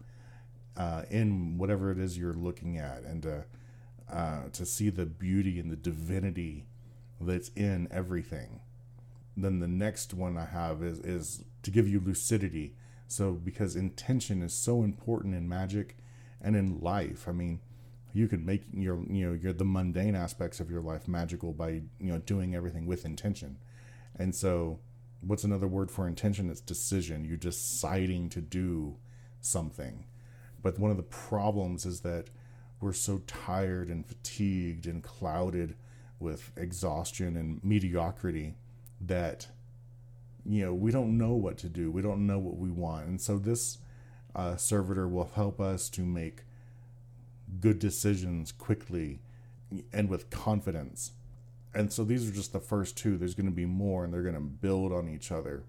uh, 0.76 1.02
in 1.10 1.58
whatever 1.58 1.90
it 1.90 1.98
is 1.98 2.16
you're 2.18 2.34
looking 2.34 2.78
at 2.78 3.02
and 3.02 3.22
to, 3.22 3.44
uh, 4.12 4.42
to 4.52 4.64
see 4.64 4.90
the 4.90 5.06
beauty 5.06 5.58
and 5.58 5.70
the 5.70 5.76
divinity 5.76 6.66
that's 7.20 7.48
in 7.50 7.88
everything 7.90 8.60
then 9.42 9.60
the 9.60 9.68
next 9.68 10.14
one 10.14 10.36
I 10.36 10.46
have 10.46 10.82
is 10.82 10.98
is 11.00 11.44
to 11.62 11.70
give 11.70 11.88
you 11.88 12.00
lucidity. 12.00 12.74
So 13.06 13.32
because 13.32 13.76
intention 13.76 14.42
is 14.42 14.52
so 14.52 14.82
important 14.82 15.34
in 15.34 15.48
magic 15.48 15.96
and 16.40 16.56
in 16.56 16.80
life. 16.80 17.26
I 17.28 17.32
mean, 17.32 17.60
you 18.12 18.28
can 18.28 18.44
make 18.44 18.62
your 18.72 19.02
you 19.08 19.26
know 19.26 19.32
your 19.34 19.52
the 19.52 19.64
mundane 19.64 20.14
aspects 20.14 20.60
of 20.60 20.70
your 20.70 20.80
life 20.80 21.06
magical 21.06 21.52
by 21.52 21.70
you 21.70 22.12
know 22.12 22.18
doing 22.18 22.54
everything 22.54 22.86
with 22.86 23.04
intention. 23.04 23.58
And 24.16 24.34
so 24.34 24.80
what's 25.20 25.44
another 25.44 25.68
word 25.68 25.90
for 25.90 26.06
intention? 26.06 26.50
It's 26.50 26.60
decision. 26.60 27.24
You're 27.24 27.36
deciding 27.36 28.30
to 28.30 28.40
do 28.40 28.96
something. 29.40 30.06
But 30.62 30.78
one 30.78 30.90
of 30.90 30.96
the 30.96 31.02
problems 31.02 31.86
is 31.86 32.00
that 32.00 32.30
we're 32.80 32.92
so 32.92 33.18
tired 33.26 33.88
and 33.88 34.06
fatigued 34.06 34.86
and 34.86 35.02
clouded 35.02 35.76
with 36.20 36.52
exhaustion 36.56 37.36
and 37.36 37.62
mediocrity 37.62 38.54
that 39.00 39.48
you 40.44 40.64
know 40.64 40.74
we 40.74 40.90
don't 40.90 41.16
know 41.16 41.34
what 41.34 41.58
to 41.58 41.68
do 41.68 41.90
we 41.90 42.02
don't 42.02 42.26
know 42.26 42.38
what 42.38 42.56
we 42.56 42.70
want 42.70 43.06
and 43.06 43.20
so 43.20 43.38
this 43.38 43.78
uh, 44.34 44.56
servitor 44.56 45.08
will 45.08 45.30
help 45.34 45.60
us 45.60 45.88
to 45.88 46.02
make 46.02 46.42
good 47.60 47.78
decisions 47.78 48.52
quickly 48.52 49.20
and 49.92 50.08
with 50.08 50.30
confidence. 50.30 51.12
And 51.74 51.92
so 51.92 52.04
these 52.04 52.28
are 52.28 52.32
just 52.32 52.52
the 52.52 52.60
first 52.60 52.96
two. 52.96 53.18
There's 53.18 53.34
going 53.34 53.46
to 53.46 53.52
be 53.52 53.66
more 53.66 54.04
and 54.04 54.12
they're 54.12 54.22
going 54.22 54.34
to 54.34 54.40
build 54.40 54.92
on 54.92 55.08
each 55.08 55.30
other 55.30 55.64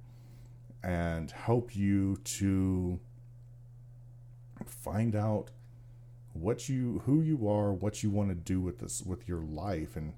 and 0.84 1.30
help 1.32 1.76
you 1.76 2.18
to 2.24 3.00
find 4.66 5.16
out 5.16 5.52
what 6.34 6.70
you 6.70 7.02
who 7.06 7.22
you 7.22 7.50
are 7.50 7.74
what 7.74 8.04
you 8.04 8.10
want 8.10 8.30
to 8.30 8.36
do 8.36 8.62
with 8.62 8.80
this 8.80 9.02
with 9.02 9.28
your 9.28 9.42
life 9.42 9.96
and 9.96 10.14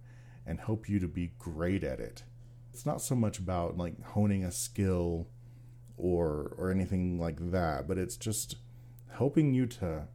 and 0.45 0.60
help 0.60 0.89
you 0.89 1.00
to 1.00 1.08
be 1.08 1.32
great 1.39 1.84
at 1.84 2.00
it. 2.00 2.24
It's 2.74 2.86
not 2.86 3.02
so 3.02 3.15
much 3.15 3.38
about 3.38 3.78
like 3.78 4.02
honing 4.04 4.43
a 4.43 4.52
skill 4.52 5.28
or 5.97 6.54
or 6.58 6.71
anything 6.71 7.19
like 7.19 7.52
that, 7.52 7.88
but 7.88 7.97
it's 7.97 8.17
just 8.17 8.58
helping 9.10 9.54
you 9.54 9.65
to 9.67 10.08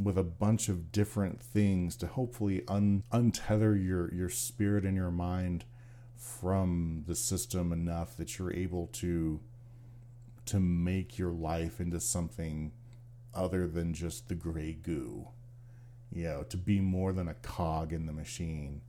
with 0.00 0.16
a 0.16 0.22
bunch 0.22 0.68
of 0.68 0.92
different 0.92 1.40
things 1.42 1.96
to 1.96 2.06
hopefully 2.06 2.62
un, 2.68 3.02
untether 3.12 3.82
your 3.82 4.12
your 4.14 4.28
spirit 4.28 4.84
and 4.84 4.96
your 4.96 5.10
mind 5.10 5.64
from 6.16 7.04
the 7.06 7.14
system 7.14 7.72
enough 7.72 8.16
that 8.16 8.38
you're 8.38 8.52
able 8.52 8.86
to 8.88 9.40
to 10.46 10.60
make 10.60 11.18
your 11.18 11.32
life 11.32 11.80
into 11.80 12.00
something 12.00 12.72
other 13.34 13.66
than 13.66 13.92
just 13.92 14.28
the 14.28 14.34
gray 14.34 14.72
goo 14.72 15.28
you 16.10 16.24
know 16.24 16.42
to 16.44 16.56
be 16.56 16.80
more 16.80 17.12
than 17.12 17.28
a 17.28 17.34
cog 17.34 17.92
in 17.92 18.06
the 18.06 18.12
machine 18.12 18.80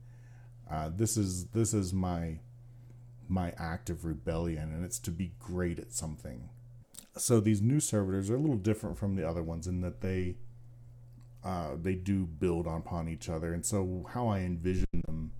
uh, 0.70 0.88
this 0.94 1.16
is 1.16 1.46
this 1.46 1.74
is 1.74 1.92
my 1.92 2.38
my 3.28 3.52
act 3.56 3.90
of 3.90 4.04
rebellion, 4.04 4.72
and 4.72 4.84
it's 4.84 4.98
to 4.98 5.10
be 5.10 5.32
great 5.38 5.78
at 5.78 5.92
something. 5.92 6.50
So 7.16 7.40
these 7.40 7.62
new 7.62 7.80
servitors 7.80 8.30
are 8.30 8.36
a 8.36 8.40
little 8.40 8.56
different 8.56 8.98
from 8.98 9.16
the 9.16 9.28
other 9.28 9.42
ones 9.42 9.66
in 9.66 9.80
that 9.80 10.00
they 10.00 10.36
uh, 11.44 11.76
they 11.80 11.94
do 11.94 12.26
build 12.26 12.66
upon 12.66 13.08
each 13.08 13.28
other, 13.28 13.52
and 13.52 13.64
so 13.64 14.06
how 14.12 14.28
I 14.28 14.40
envision 14.40 14.86
them 15.06 15.32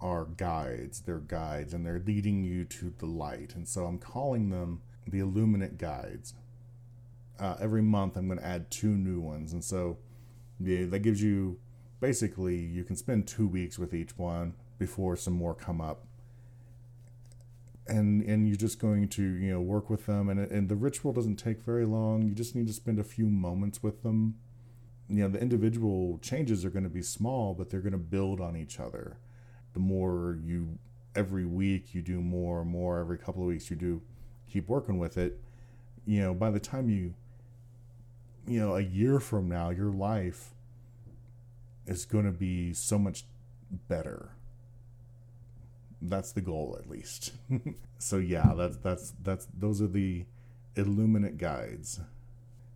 are 0.00 0.24
guides. 0.24 1.00
They're 1.00 1.18
guides, 1.18 1.74
and 1.74 1.84
they're 1.84 2.02
leading 2.04 2.44
you 2.44 2.64
to 2.64 2.92
the 2.98 3.06
light. 3.06 3.54
And 3.54 3.66
so 3.68 3.86
I'm 3.86 3.98
calling 3.98 4.50
them 4.50 4.82
the 5.06 5.20
Illuminate 5.20 5.78
Guides. 5.78 6.34
Uh, 7.38 7.56
every 7.60 7.82
month, 7.82 8.16
I'm 8.16 8.28
going 8.28 8.38
to 8.38 8.46
add 8.46 8.70
two 8.70 8.96
new 8.96 9.20
ones, 9.20 9.52
and 9.52 9.64
so 9.64 9.98
yeah, 10.60 10.84
that 10.86 11.00
gives 11.00 11.22
you 11.22 11.58
basically 12.00 12.56
you 12.56 12.84
can 12.84 12.96
spend 12.96 13.26
two 13.26 13.46
weeks 13.46 13.78
with 13.78 13.94
each 13.94 14.18
one 14.18 14.54
before 14.78 15.16
some 15.16 15.34
more 15.34 15.54
come 15.54 15.80
up 15.80 16.04
and 17.86 18.22
and 18.22 18.48
you're 18.48 18.56
just 18.56 18.80
going 18.80 19.08
to 19.08 19.22
you 19.22 19.52
know 19.52 19.60
work 19.60 19.88
with 19.88 20.06
them 20.06 20.28
and 20.28 20.40
and 20.40 20.68
the 20.68 20.74
ritual 20.74 21.12
doesn't 21.12 21.36
take 21.36 21.62
very 21.62 21.84
long 21.84 22.22
you 22.22 22.34
just 22.34 22.54
need 22.54 22.66
to 22.66 22.72
spend 22.72 22.98
a 22.98 23.04
few 23.04 23.26
moments 23.26 23.82
with 23.82 24.02
them 24.02 24.34
you 25.08 25.22
know 25.22 25.28
the 25.28 25.40
individual 25.40 26.18
changes 26.22 26.64
are 26.64 26.70
going 26.70 26.84
to 26.84 26.90
be 26.90 27.02
small 27.02 27.54
but 27.54 27.70
they're 27.70 27.80
going 27.80 27.92
to 27.92 27.98
build 27.98 28.40
on 28.40 28.56
each 28.56 28.80
other 28.80 29.18
the 29.74 29.80
more 29.80 30.38
you 30.42 30.78
every 31.14 31.44
week 31.44 31.94
you 31.94 32.02
do 32.02 32.20
more 32.20 32.62
and 32.62 32.70
more 32.70 32.98
every 32.98 33.18
couple 33.18 33.42
of 33.42 33.48
weeks 33.48 33.70
you 33.70 33.76
do 33.76 34.00
keep 34.48 34.68
working 34.68 34.98
with 34.98 35.18
it 35.18 35.38
you 36.04 36.20
know, 36.20 36.34
by 36.34 36.50
the 36.50 36.60
time 36.60 36.88
you, 36.88 37.14
you 38.46 38.60
know, 38.60 38.76
a 38.76 38.80
year 38.80 39.20
from 39.20 39.48
now, 39.48 39.70
your 39.70 39.90
life 39.90 40.50
is 41.86 42.04
going 42.04 42.24
to 42.24 42.32
be 42.32 42.72
so 42.72 42.98
much 42.98 43.24
better. 43.88 44.30
That's 46.00 46.32
the 46.32 46.40
goal, 46.40 46.76
at 46.78 46.90
least. 46.90 47.32
so 47.98 48.18
yeah, 48.18 48.52
that's 48.56 48.76
that's 48.78 49.12
that's 49.22 49.46
those 49.56 49.80
are 49.80 49.86
the 49.86 50.24
illuminate 50.74 51.38
guides. 51.38 52.00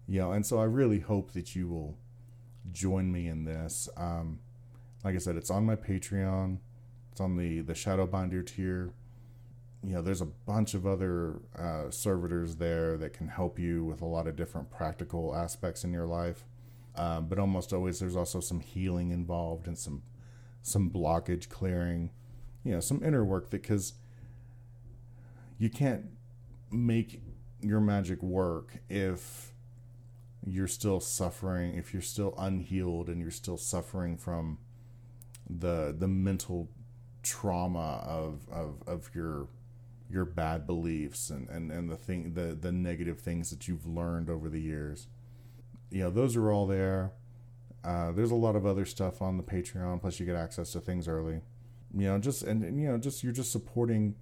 You 0.07 0.21
know, 0.21 0.33
and 0.33 0.47
so 0.47 0.61
I 0.61 0.65
really 0.65 1.01
hope 1.01 1.33
that 1.33 1.57
you 1.57 1.67
will 1.67 1.99
join 2.73 3.11
me 3.13 3.29
in 3.29 3.45
this. 3.45 3.89
Um, 3.97 4.41
like 5.05 5.15
I 5.15 5.19
said, 5.19 5.37
it's 5.37 5.51
on 5.51 5.65
my 5.65 5.77
Patreon. 5.77 6.59
It's 7.13 7.21
on 7.21 7.37
the 7.37 7.61
the 7.61 7.73
Shadowbinder 7.75 8.47
tier 8.47 8.93
you 9.87 9.93
know, 9.93 10.03
there's 10.03 10.21
a 10.21 10.27
bunch 10.27 10.75
of 10.75 10.85
other 10.85 11.41
uh, 11.57 11.91
servitors 11.91 12.57
there 12.57 12.97
that 12.97 13.13
can 13.13 13.29
help 13.29 13.57
you 13.57 13.85
with 13.85 14.03
a 14.03 14.07
lot 14.07 14.27
of 14.27 14.35
different 14.35 14.69
practical 14.69 15.35
aspects 15.35 15.85
in 15.85 15.93
your 15.93 16.07
life. 16.07 16.45
Uh, 16.97 17.21
but 17.21 17.39
almost 17.39 17.73
always, 17.73 18.01
there's 18.01 18.17
also 18.17 18.41
some 18.41 18.59
healing 18.59 19.13
involved 19.13 19.69
and 19.69 19.79
some 19.79 20.03
some 20.63 20.91
blockage 20.91 21.49
clearing. 21.49 22.11
You 22.65 22.73
know, 22.73 22.81
some 22.81 23.01
inner 23.05 23.25
work 23.25 23.51
that 23.51 23.63
because 23.63 23.93
you 25.57 25.71
can't 25.71 26.07
make 26.73 27.23
your 27.61 27.81
magic 27.81 28.21
work 28.23 28.79
if 28.89 29.53
you're 30.47 30.69
still 30.69 31.01
suffering, 31.01 31.75
if 31.75 31.93
you're 31.93 32.01
still 32.01 32.35
unhealed, 32.39 33.09
and 33.09 33.21
you're 33.21 33.31
still 33.31 33.57
suffering 33.57 34.17
from 34.17 34.59
the 35.49 35.95
the 35.97 36.09
mental 36.09 36.69
trauma 37.23 38.05
of 38.07 38.49
of, 38.51 38.83
of 38.87 39.11
your 39.15 39.49
your 40.09 40.25
bad 40.25 40.67
beliefs 40.67 41.31
and, 41.31 41.49
and, 41.49 41.73
and 41.73 41.91
the 41.91 41.97
thing 41.97 42.35
the, 42.35 42.55
the 42.55 42.71
negative 42.71 43.19
things 43.19 43.51
that 43.51 43.67
you've 43.67 43.87
learned 43.87 44.31
over 44.31 44.49
the 44.49 44.61
years. 44.61 45.09
You 45.91 46.05
know, 46.05 46.11
those 46.11 46.37
are 46.37 46.51
all 46.51 46.67
there. 46.67 47.13
Uh, 47.85 48.13
there's 48.13 48.31
a 48.31 48.37
lot 48.37 48.57
of 48.57 48.67
other 48.67 48.85
stuff 48.85 49.23
on 49.23 49.37
the 49.37 49.43
Patreon, 49.43 50.01
plus 50.01 50.19
you 50.19 50.27
get 50.27 50.37
access 50.37 50.73
to 50.73 50.81
things 50.81 51.09
early. 51.09 51.41
You 51.93 52.07
know, 52.09 52.19
just 52.19 52.43
and, 52.43 52.63
and 52.63 52.81
you 52.81 52.89
know, 52.89 52.99
just 52.99 53.25
you're 53.25 53.33
just 53.33 53.51
supporting 53.51 54.15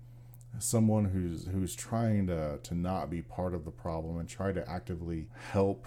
someone 0.59 1.07
who's 1.07 1.47
who's 1.47 1.75
trying 1.75 2.27
to 2.29 2.59
to 2.63 2.75
not 2.75 3.11
be 3.11 3.21
part 3.21 3.55
of 3.55 3.65
the 3.65 3.71
problem 3.71 4.19
and 4.19 4.29
try 4.29 4.53
to 4.53 4.69
actively 4.71 5.29
help 5.51 5.87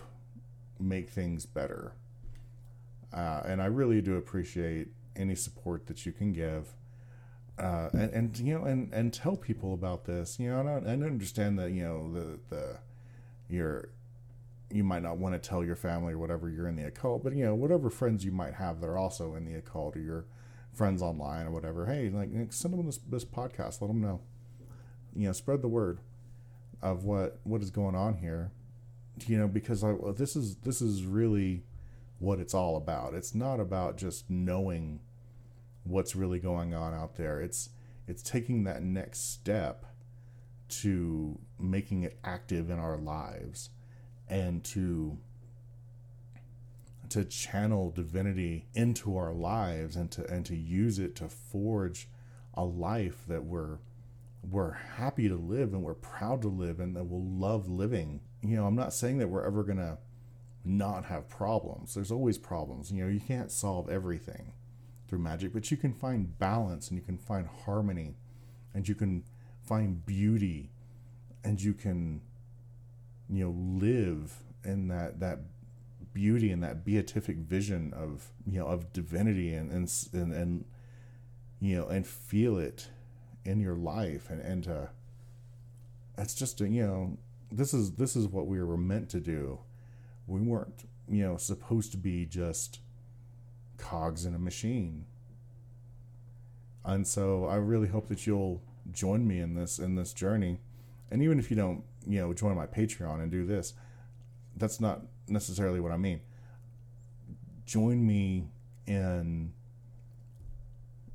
make 0.79 1.09
things 1.09 1.45
better. 1.45 1.93
Uh, 3.13 3.41
and 3.45 3.61
I 3.61 3.65
really 3.65 4.01
do 4.01 4.15
appreciate 4.15 4.89
any 5.15 5.35
support 5.35 5.87
that 5.87 6.05
you 6.05 6.11
can 6.11 6.33
give. 6.33 6.73
Uh, 7.57 7.89
and, 7.93 8.11
and 8.13 8.37
you 8.37 8.53
know 8.53 8.65
and 8.65 8.93
and 8.93 9.11
tell 9.11 9.35
people 9.35 9.73
about 9.73 10.05
this. 10.05 10.39
You 10.39 10.51
know 10.51 10.59
and 10.59 11.03
I, 11.03 11.07
understand 11.07 11.57
that 11.57 11.71
you 11.71 11.83
know 11.83 12.13
the 12.13 12.39
the 12.49 12.77
your 13.49 13.89
you 14.71 14.83
might 14.83 15.01
not 15.01 15.17
want 15.17 15.33
to 15.41 15.49
tell 15.49 15.63
your 15.63 15.75
family 15.75 16.13
or 16.13 16.17
whatever 16.17 16.49
you're 16.49 16.67
in 16.67 16.75
the 16.75 16.85
occult 16.85 17.23
but 17.23 17.33
you 17.33 17.45
know 17.45 17.55
whatever 17.55 17.89
friends 17.89 18.25
you 18.25 18.33
might 18.33 18.53
have 18.53 18.81
that 18.81 18.87
are 18.87 18.97
also 18.97 19.35
in 19.35 19.45
the 19.45 19.55
occult 19.55 19.95
or 19.95 20.01
your 20.01 20.25
friends 20.73 21.01
online 21.01 21.47
or 21.47 21.51
whatever 21.51 21.85
hey 21.85 22.09
like 22.09 22.29
send 22.49 22.73
them 22.73 22.85
this 22.85 22.99
this 23.09 23.25
podcast 23.25 23.81
let 23.81 23.87
them 23.87 24.01
know. 24.01 24.19
You 25.15 25.27
know 25.27 25.33
spread 25.33 25.61
the 25.61 25.67
word 25.67 25.99
of 26.81 27.05
what 27.05 27.39
what 27.43 27.61
is 27.61 27.71
going 27.71 27.95
on 27.95 28.17
here 28.17 28.51
you 29.25 29.37
know 29.37 29.47
because 29.47 29.83
I, 29.83 29.95
this 30.15 30.35
is 30.35 30.57
this 30.57 30.81
is 30.81 31.05
really 31.05 31.63
what 32.19 32.39
it's 32.39 32.53
all 32.53 32.77
about 32.77 33.13
it's 33.13 33.33
not 33.35 33.59
about 33.59 33.97
just 33.97 34.29
knowing 34.29 34.99
what's 35.87 36.15
really 36.15 36.39
going 36.39 36.73
on 36.73 36.93
out 36.93 37.15
there. 37.15 37.41
It's 37.41 37.69
it's 38.07 38.21
taking 38.21 38.63
that 38.63 38.83
next 38.83 39.31
step 39.31 39.85
to 40.69 41.39
making 41.59 42.03
it 42.03 42.19
active 42.23 42.69
in 42.69 42.79
our 42.79 42.97
lives 42.97 43.69
and 44.27 44.63
to 44.65 45.17
to 47.09 47.23
channel 47.23 47.89
divinity 47.91 48.65
into 48.73 49.15
our 49.15 49.33
lives 49.33 49.95
and 49.95 50.11
to 50.11 50.25
and 50.29 50.45
to 50.45 50.55
use 50.55 50.99
it 50.99 51.15
to 51.15 51.29
forge 51.29 52.09
a 52.53 52.63
life 52.63 53.23
that 53.27 53.45
we're 53.45 53.77
we're 54.49 54.71
happy 54.71 55.27
to 55.27 55.35
live 55.35 55.73
and 55.73 55.83
we're 55.83 55.93
proud 55.93 56.41
to 56.41 56.47
live 56.47 56.79
and 56.79 56.95
that 56.95 57.05
we'll 57.05 57.23
love 57.23 57.67
living. 57.67 58.21
You 58.47 58.57
know, 58.57 58.65
I'm 58.65 58.75
not 58.75 58.93
saying 58.93 59.17
that 59.17 59.29
we're 59.29 59.45
ever 59.45 59.63
going 59.63 59.77
to 59.77 59.97
not 60.63 61.05
have 61.05 61.29
problems. 61.29 61.93
There's 61.93 62.11
always 62.11 62.37
problems. 62.37 62.91
You 62.91 63.03
know, 63.03 63.09
you 63.09 63.19
can't 63.19 63.51
solve 63.51 63.89
everything 63.89 64.53
through 65.07 65.19
magic, 65.19 65.53
but 65.53 65.71
you 65.71 65.77
can 65.77 65.93
find 65.93 66.37
balance 66.37 66.89
and 66.89 66.97
you 66.97 67.05
can 67.05 67.17
find 67.17 67.47
harmony 67.65 68.15
and 68.73 68.87
you 68.87 68.95
can 68.95 69.23
find 69.63 70.05
beauty 70.05 70.69
and 71.43 71.61
you 71.61 71.73
can 71.73 72.21
you 73.29 73.43
know 73.43 73.51
live 73.85 74.43
in 74.63 74.87
that 74.87 75.19
that 75.19 75.39
beauty 76.13 76.51
and 76.51 76.63
that 76.63 76.83
beatific 76.85 77.37
vision 77.37 77.93
of 77.93 78.31
you 78.45 78.59
know 78.59 78.67
of 78.67 78.91
divinity 78.93 79.53
and 79.53 79.71
and 79.71 79.91
and, 80.13 80.33
and 80.33 80.65
you 81.59 81.75
know 81.75 81.87
and 81.87 82.07
feel 82.07 82.57
it 82.57 82.87
in 83.45 83.59
your 83.59 83.75
life 83.75 84.29
and 84.29 84.41
and 84.41 84.67
uh 84.67 84.85
it's 86.17 86.33
just 86.33 86.61
a, 86.61 86.67
you 86.67 86.85
know 86.85 87.17
this 87.51 87.73
is 87.73 87.93
this 87.93 88.15
is 88.15 88.27
what 88.27 88.47
we 88.47 88.61
were 88.61 88.77
meant 88.77 89.09
to 89.09 89.19
do 89.19 89.59
we 90.27 90.41
weren't 90.41 90.87
you 91.09 91.23
know 91.23 91.37
supposed 91.37 91.91
to 91.91 91.97
be 91.97 92.25
just 92.25 92.79
cogs 93.77 94.25
in 94.25 94.35
a 94.35 94.39
machine. 94.39 95.05
And 96.83 97.07
so 97.07 97.45
I 97.45 97.55
really 97.55 97.87
hope 97.87 98.07
that 98.07 98.25
you'll 98.25 98.61
join 98.91 99.27
me 99.27 99.39
in 99.39 99.55
this 99.55 99.79
in 99.79 99.95
this 99.95 100.13
journey. 100.13 100.59
And 101.09 101.21
even 101.21 101.39
if 101.39 101.49
you 101.49 101.55
don't, 101.55 101.83
you 102.05 102.19
know, 102.19 102.33
join 102.33 102.55
my 102.55 102.65
Patreon 102.65 103.21
and 103.21 103.31
do 103.31 103.45
this, 103.45 103.73
that's 104.57 104.81
not 104.81 105.01
necessarily 105.27 105.79
what 105.79 105.91
I 105.91 105.97
mean. 105.97 106.21
Join 107.65 108.05
me 108.05 108.49
in 108.85 109.53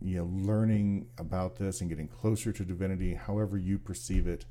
you 0.01 0.19
know 0.19 0.25
learning 0.25 1.07
about 1.19 1.57
this 1.57 1.81
and 1.81 1.89
getting 1.89 2.09
closer 2.09 2.53
to 2.53 2.65
divinity 2.65 3.15
however 3.15 3.57
you 3.57 3.79
perceive 3.79 4.27
it 4.27 4.45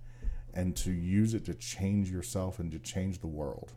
and 0.53 0.75
to 0.75 0.91
use 0.91 1.33
it 1.33 1.45
to 1.45 1.53
change 1.53 2.11
yourself 2.11 2.59
and 2.59 2.71
to 2.71 2.79
change 2.79 3.19
the 3.19 3.27
world 3.27 3.73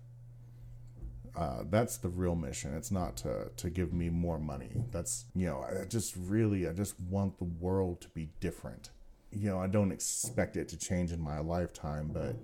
uh, 1.36 1.64
that's 1.68 1.96
the 1.96 2.08
real 2.08 2.36
mission. 2.36 2.74
It's 2.76 2.90
not 2.90 3.16
to 3.18 3.50
to 3.56 3.70
give 3.70 3.92
me 3.92 4.08
more 4.08 4.38
money. 4.38 4.84
That's 4.90 5.24
you 5.34 5.46
know, 5.46 5.64
I 5.64 5.84
just 5.84 6.14
really 6.16 6.68
I 6.68 6.72
just 6.72 6.98
want 7.00 7.38
the 7.38 7.44
world 7.44 8.00
to 8.02 8.08
be 8.10 8.30
different. 8.40 8.90
You 9.32 9.50
know, 9.50 9.58
I 9.58 9.66
don't 9.66 9.90
expect 9.90 10.56
it 10.56 10.68
to 10.68 10.78
change 10.78 11.10
in 11.10 11.20
my 11.20 11.40
lifetime, 11.40 12.10
but 12.12 12.36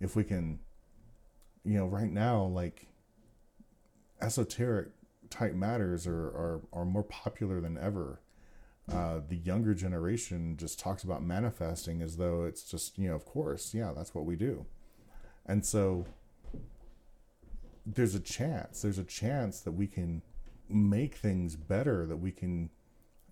if 0.00 0.16
we 0.16 0.24
can, 0.24 0.58
you 1.64 1.78
know, 1.78 1.86
right 1.86 2.10
now 2.10 2.42
like 2.44 2.88
esoteric 4.20 4.88
type 5.30 5.54
matters 5.54 6.06
are 6.06 6.26
are, 6.26 6.60
are 6.72 6.84
more 6.84 7.04
popular 7.04 7.60
than 7.60 7.78
ever. 7.78 8.20
Uh, 8.92 9.20
the 9.28 9.36
younger 9.36 9.74
generation 9.74 10.56
just 10.56 10.80
talks 10.80 11.02
about 11.02 11.22
manifesting 11.22 12.00
as 12.00 12.16
though 12.16 12.44
it's 12.44 12.62
just 12.62 12.98
you 12.98 13.08
know, 13.08 13.14
of 13.14 13.24
course, 13.24 13.74
yeah, 13.74 13.92
that's 13.94 14.14
what 14.14 14.24
we 14.24 14.34
do, 14.34 14.64
and 15.46 15.64
so 15.64 16.06
there's 17.94 18.14
a 18.14 18.20
chance 18.20 18.82
there's 18.82 18.98
a 18.98 19.04
chance 19.04 19.60
that 19.60 19.72
we 19.72 19.86
can 19.86 20.22
make 20.68 21.14
things 21.14 21.56
better 21.56 22.04
that 22.04 22.18
we 22.18 22.30
can 22.30 22.68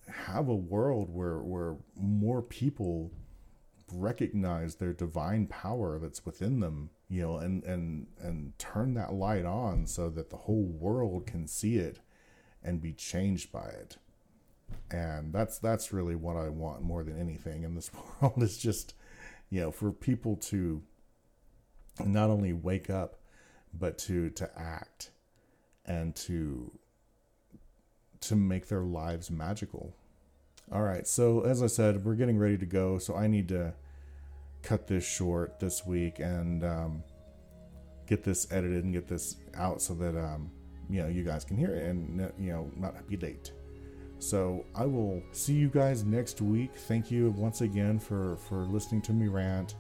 have 0.08 0.48
a 0.48 0.54
world 0.54 1.12
where 1.12 1.38
where 1.38 1.76
more 1.96 2.40
people 2.40 3.10
recognize 3.92 4.76
their 4.76 4.92
divine 4.92 5.46
power 5.46 5.98
that's 5.98 6.24
within 6.24 6.60
them 6.60 6.90
you 7.08 7.22
know 7.22 7.36
and 7.36 7.62
and 7.64 8.06
and 8.20 8.58
turn 8.58 8.94
that 8.94 9.12
light 9.12 9.44
on 9.44 9.86
so 9.86 10.08
that 10.08 10.30
the 10.30 10.36
whole 10.36 10.64
world 10.64 11.26
can 11.26 11.46
see 11.46 11.76
it 11.76 12.00
and 12.62 12.80
be 12.80 12.92
changed 12.92 13.52
by 13.52 13.66
it 13.66 13.98
and 14.90 15.32
that's 15.32 15.58
that's 15.58 15.92
really 15.92 16.14
what 16.14 16.36
i 16.36 16.48
want 16.48 16.82
more 16.82 17.02
than 17.02 17.18
anything 17.18 17.62
in 17.62 17.74
this 17.74 17.90
world 18.20 18.42
is 18.42 18.58
just 18.58 18.94
you 19.50 19.60
know 19.60 19.70
for 19.70 19.90
people 19.90 20.36
to 20.36 20.82
not 22.04 22.30
only 22.30 22.52
wake 22.52 22.90
up 22.90 23.20
but 23.72 23.98
to 23.98 24.30
to 24.30 24.50
act 24.58 25.10
and 25.84 26.14
to 26.14 26.70
to 28.20 28.36
make 28.36 28.68
their 28.68 28.82
lives 28.82 29.30
magical. 29.30 29.94
All 30.72 30.82
right, 30.82 31.06
so 31.06 31.42
as 31.42 31.62
I 31.62 31.68
said, 31.68 32.04
we're 32.04 32.16
getting 32.16 32.38
ready 32.38 32.58
to 32.58 32.66
go, 32.66 32.98
so 32.98 33.14
I 33.14 33.28
need 33.28 33.48
to 33.50 33.72
cut 34.62 34.88
this 34.88 35.06
short 35.06 35.60
this 35.60 35.86
week 35.86 36.18
and 36.18 36.64
um, 36.64 37.04
get 38.06 38.24
this 38.24 38.50
edited 38.50 38.82
and 38.82 38.92
get 38.92 39.06
this 39.06 39.36
out 39.54 39.80
so 39.80 39.94
that 39.94 40.18
um, 40.18 40.50
you 40.90 41.02
know 41.02 41.08
you 41.08 41.22
guys 41.22 41.44
can 41.44 41.56
hear 41.56 41.70
it 41.70 41.84
and 41.84 42.32
you 42.38 42.52
know 42.52 42.70
not 42.76 43.06
be 43.08 43.16
late. 43.16 43.52
So 44.18 44.64
I 44.74 44.86
will 44.86 45.22
see 45.32 45.54
you 45.54 45.68
guys 45.68 46.04
next 46.04 46.40
week. 46.40 46.70
Thank 46.74 47.10
you 47.10 47.30
once 47.30 47.60
again 47.60 47.98
for 47.98 48.36
for 48.48 48.64
listening 48.64 49.02
to 49.02 49.12
me 49.12 49.28
rant 49.28 49.74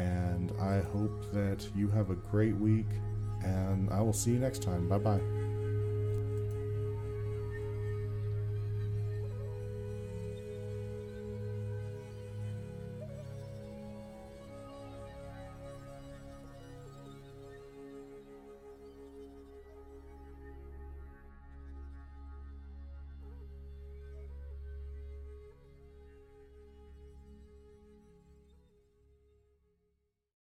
and 0.00 0.52
I 0.60 0.80
hope 0.80 1.32
that 1.32 1.66
you 1.74 1.88
have 1.88 2.10
a 2.10 2.14
great 2.14 2.56
week, 2.56 2.86
and 3.42 3.90
I 3.90 4.00
will 4.00 4.12
see 4.12 4.32
you 4.32 4.38
next 4.38 4.62
time. 4.62 4.88
Bye 4.88 4.98
bye. 4.98 5.49